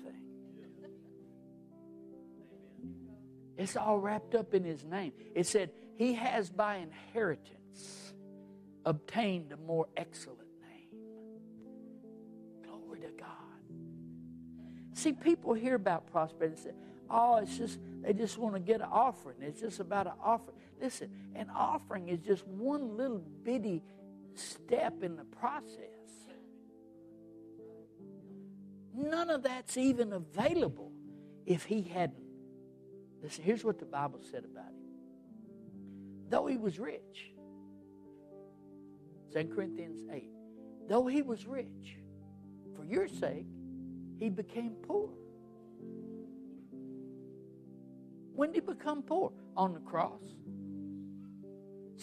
It's 3.58 3.78
all 3.78 4.00
wrapped 4.00 4.36
up 4.36 4.54
in 4.54 4.66
his 4.66 4.84
name. 4.84 5.14
It 5.34 5.48
said, 5.48 5.72
He 5.96 6.16
has 6.16 6.50
by 6.50 6.76
inheritance 6.78 8.14
obtained 8.84 9.54
a 9.54 9.58
more 9.58 9.88
excellent 9.96 10.50
name. 10.62 11.00
Glory 12.66 13.00
to 13.00 13.12
God. 13.18 13.30
See, 14.92 15.14
people 15.14 15.54
hear 15.54 15.76
about 15.76 16.12
prosperity 16.12 16.56
and 16.56 16.64
say, 16.66 16.72
Oh, 17.10 17.38
it's 17.38 17.58
just, 17.58 17.80
they 18.02 18.12
just 18.12 18.38
want 18.38 18.56
to 18.56 18.60
get 18.60 18.82
an 18.82 18.90
offering. 18.92 19.38
It's 19.40 19.62
just 19.62 19.80
about 19.80 20.08
an 20.08 20.14
offering. 20.22 20.58
Listen, 20.84 21.10
an 21.34 21.50
offering 21.50 22.10
is 22.10 22.20
just 22.20 22.46
one 22.46 22.98
little 22.98 23.24
bitty 23.44 23.82
step 24.36 25.02
in 25.02 25.16
the 25.16 25.24
process. 25.24 25.80
None 28.94 29.30
of 29.30 29.44
that's 29.44 29.78
even 29.78 30.12
available 30.12 30.92
if 31.46 31.64
he 31.64 31.84
hadn't. 31.84 32.28
Listen, 33.24 33.46
here's 33.46 33.64
what 33.64 33.80
the 33.80 33.86
Bible 33.86 34.20
said 34.30 34.44
about 34.44 34.66
him. 34.66 34.92
Though 36.28 36.48
he 36.48 36.58
was 36.58 36.78
rich, 36.80 37.32
2 39.34 39.54
Corinthians 39.56 40.02
8, 40.12 40.30
though 40.90 41.08
he 41.08 41.22
was 41.22 41.48
rich, 41.48 41.96
for 42.76 42.84
your 42.84 43.08
sake, 43.08 43.48
he 44.20 44.30
became 44.30 44.74
poor. 44.86 45.12
When 48.36 48.52
did 48.52 48.64
he 48.64 48.74
become 48.74 49.02
poor? 49.02 49.32
On 49.56 49.74
the 49.74 49.80
cross. 49.80 50.20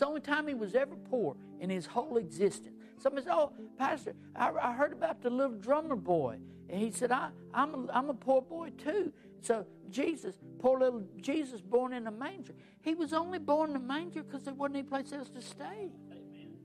It's 0.01 0.07
the 0.07 0.09
only 0.09 0.23
time 0.23 0.49
he 0.49 0.55
was 0.55 0.75
ever 0.75 0.97
poor 1.11 1.37
in 1.61 1.69
his 1.69 1.85
whole 1.85 2.17
existence. 2.17 2.75
Somebody 2.97 3.27
said, 3.27 3.35
Oh, 3.35 3.53
Pastor, 3.77 4.15
I, 4.35 4.51
I 4.51 4.73
heard 4.73 4.95
about 4.95 5.21
the 5.21 5.29
little 5.29 5.57
drummer 5.57 5.95
boy. 5.95 6.39
And 6.71 6.81
he 6.81 6.91
said, 6.91 7.13
I, 7.13 7.29
I'm, 7.53 7.75
a, 7.75 7.93
I'm 7.93 8.09
a 8.09 8.15
poor 8.15 8.41
boy 8.41 8.71
too. 8.79 9.13
So 9.43 9.67
Jesus, 9.91 10.37
poor 10.59 10.79
little 10.79 11.03
Jesus 11.21 11.61
born 11.61 11.93
in 11.93 12.07
a 12.07 12.11
manger. 12.11 12.55
He 12.81 12.95
was 12.95 13.13
only 13.13 13.39
born 13.39 13.69
in 13.71 13.77
a 13.77 13.79
manger 13.79 14.23
because 14.23 14.43
there 14.45 14.55
wasn't 14.55 14.77
any 14.77 14.89
place 14.89 15.13
else 15.13 15.29
to 15.29 15.43
stay. 15.43 15.91
Amen. 16.11 16.57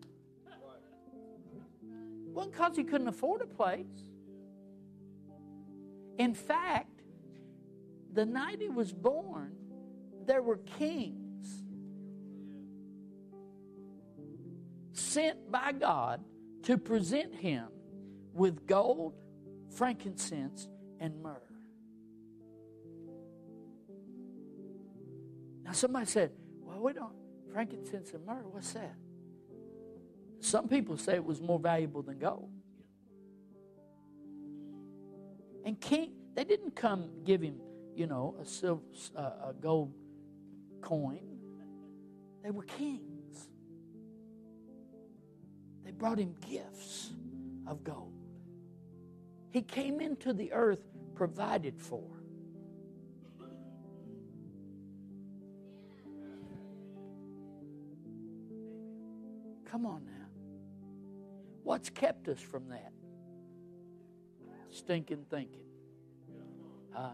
Well, 2.28 2.48
because 2.48 2.78
he 2.78 2.86
couldn't 2.86 3.10
afford 3.10 3.42
a 3.42 3.48
place. 3.48 3.86
In 6.18 6.34
fact, 6.34 7.02
the 8.14 8.26
night 8.26 8.62
he 8.62 8.70
was 8.70 8.94
born, 8.94 9.58
there 10.26 10.42
were 10.42 10.60
kings 10.80 11.25
sent 14.98 15.52
by 15.52 15.74
God 15.74 16.24
to 16.64 16.78
present 16.78 17.36
him 17.36 17.68
with 18.34 18.66
gold, 18.66 19.14
frankincense, 19.76 20.68
and 21.00 21.22
myrrh. 21.22 21.42
Now, 25.64 25.74
somebody 25.74 26.06
said, 26.06 26.32
Well, 26.62 26.80
we 26.82 26.94
don't, 26.94 27.14
frankincense 27.52 28.14
and 28.14 28.26
myrrh, 28.26 28.44
what's 28.50 28.74
that? 28.74 28.96
Some 30.40 30.68
people 30.68 30.98
say 30.98 31.16
it 31.16 31.26
was 31.26 31.42
more 31.42 31.60
valuable 31.60 32.02
than 32.02 32.20
gold. 32.20 32.52
And 35.66 35.80
king, 35.82 36.12
they 36.36 36.44
didn't 36.44 36.76
come 36.76 37.10
give 37.24 37.42
him, 37.42 37.60
you 37.96 38.06
know, 38.06 38.36
a 38.40 38.46
silver, 38.46 38.84
uh, 39.16 39.50
a 39.50 39.54
gold 39.60 39.94
coin. 40.82 41.40
They 42.44 42.52
were 42.52 42.64
kings 42.64 43.15
brought 45.98 46.20
him 46.20 46.36
gifts 46.50 47.12
of 47.68 47.84
gold. 47.84 48.14
He 49.50 49.62
came 49.62 50.02
into 50.02 50.34
the 50.34 50.52
earth 50.52 50.84
provided 51.16 51.80
for. 51.80 52.04
Come 59.66 59.86
on 59.86 60.06
now. 60.06 60.12
What's 61.64 61.90
kept 61.90 62.28
us 62.28 62.40
from 62.40 62.70
that? 62.70 62.92
Stinking 64.70 65.26
thinking. 65.30 65.66
Uh, 66.96 67.14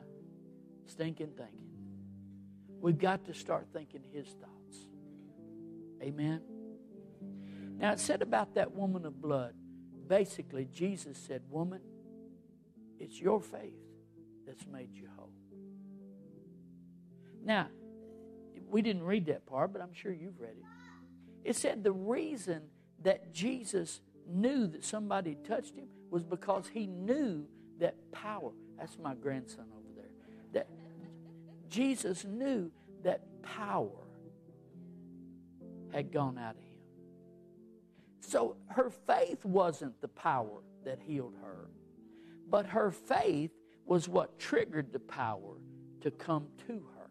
stinking 0.87 1.31
thinking. 1.37 1.57
We've 2.81 2.97
got 2.97 3.25
to 3.25 3.33
start 3.33 3.67
thinking 3.71 4.01
His 4.11 4.27
thoughts. 4.27 4.85
Amen. 6.01 6.41
Now, 7.81 7.93
it 7.93 7.99
said 7.99 8.21
about 8.21 8.53
that 8.53 8.73
woman 8.73 9.05
of 9.07 9.19
blood, 9.19 9.55
basically, 10.07 10.69
Jesus 10.71 11.17
said, 11.17 11.41
Woman, 11.49 11.81
it's 12.99 13.19
your 13.19 13.41
faith 13.41 13.73
that's 14.45 14.67
made 14.67 14.89
you 14.93 15.07
whole. 15.17 15.31
Now, 17.43 17.69
we 18.69 18.83
didn't 18.83 19.01
read 19.01 19.25
that 19.25 19.47
part, 19.47 19.73
but 19.73 19.81
I'm 19.81 19.93
sure 19.93 20.13
you've 20.13 20.39
read 20.39 20.57
it. 20.57 21.49
It 21.49 21.55
said 21.55 21.83
the 21.83 21.91
reason 21.91 22.61
that 23.01 23.33
Jesus 23.33 24.01
knew 24.27 24.67
that 24.67 24.85
somebody 24.85 25.35
touched 25.47 25.75
him 25.75 25.87
was 26.11 26.23
because 26.23 26.67
he 26.71 26.85
knew 26.85 27.47
that 27.79 27.95
power. 28.11 28.51
That's 28.77 28.95
my 28.99 29.15
grandson 29.15 29.65
over 29.75 29.89
there. 29.95 30.11
That 30.53 30.67
Jesus 31.67 32.25
knew 32.25 32.71
that 33.03 33.21
power 33.41 33.89
had 35.91 36.11
gone 36.11 36.37
out 36.37 36.55
of 36.57 36.61
him. 36.61 36.70
So 38.31 38.55
her 38.69 38.89
faith 38.89 39.43
wasn't 39.43 39.99
the 39.99 40.07
power 40.07 40.61
that 40.85 40.99
healed 41.05 41.35
her, 41.43 41.67
but 42.49 42.65
her 42.65 42.89
faith 42.89 43.51
was 43.85 44.07
what 44.07 44.39
triggered 44.39 44.93
the 44.93 45.01
power 45.01 45.57
to 45.99 46.11
come 46.11 46.47
to 46.65 46.81
her. 46.95 47.09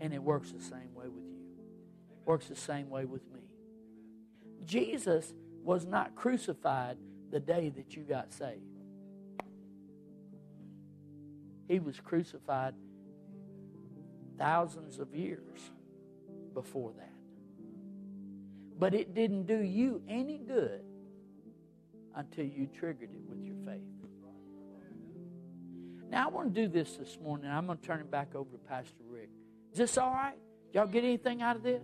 And 0.00 0.12
it 0.12 0.20
works 0.20 0.50
the 0.50 0.60
same 0.60 0.92
way 0.94 1.06
with 1.06 1.22
you. 1.30 1.46
Works 2.24 2.48
the 2.48 2.56
same 2.56 2.90
way 2.90 3.04
with 3.04 3.22
me. 3.32 3.42
Jesus 4.64 5.32
was 5.62 5.86
not 5.86 6.16
crucified 6.16 6.96
the 7.30 7.38
day 7.38 7.68
that 7.68 7.94
you 7.94 8.02
got 8.02 8.32
saved. 8.32 8.80
He 11.68 11.78
was 11.78 12.00
crucified 12.00 12.74
thousands 14.36 14.98
of 14.98 15.14
years 15.14 15.60
before 16.52 16.90
that. 16.98 17.09
But 18.80 18.94
it 18.94 19.14
didn't 19.14 19.46
do 19.46 19.58
you 19.58 20.02
any 20.08 20.38
good 20.38 20.80
until 22.16 22.46
you 22.46 22.66
triggered 22.66 23.10
it 23.12 23.20
with 23.28 23.44
your 23.44 23.54
faith. 23.66 23.82
Now, 26.10 26.26
I 26.26 26.28
want 26.30 26.52
to 26.54 26.62
do 26.62 26.66
this 26.66 26.96
this 26.96 27.18
morning. 27.22 27.48
I'm 27.48 27.66
going 27.66 27.78
to 27.78 27.86
turn 27.86 28.00
it 28.00 28.10
back 28.10 28.34
over 28.34 28.50
to 28.50 28.58
Pastor 28.58 29.04
Rick. 29.08 29.28
Is 29.70 29.78
this 29.78 29.98
all 29.98 30.10
right? 30.10 30.38
Y'all 30.72 30.86
get 30.86 31.04
anything 31.04 31.40
out 31.42 31.56
of 31.56 31.62
this? 31.62 31.82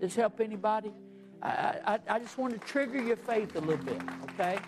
Does 0.00 0.10
this 0.10 0.14
help 0.14 0.40
anybody? 0.40 0.92
I, 1.42 1.78
I, 1.84 1.98
I 2.08 2.18
just 2.20 2.38
want 2.38 2.54
to 2.54 2.60
trigger 2.66 3.02
your 3.02 3.16
faith 3.16 3.54
a 3.56 3.60
little 3.60 3.84
bit, 3.84 4.00
okay? 4.30 4.58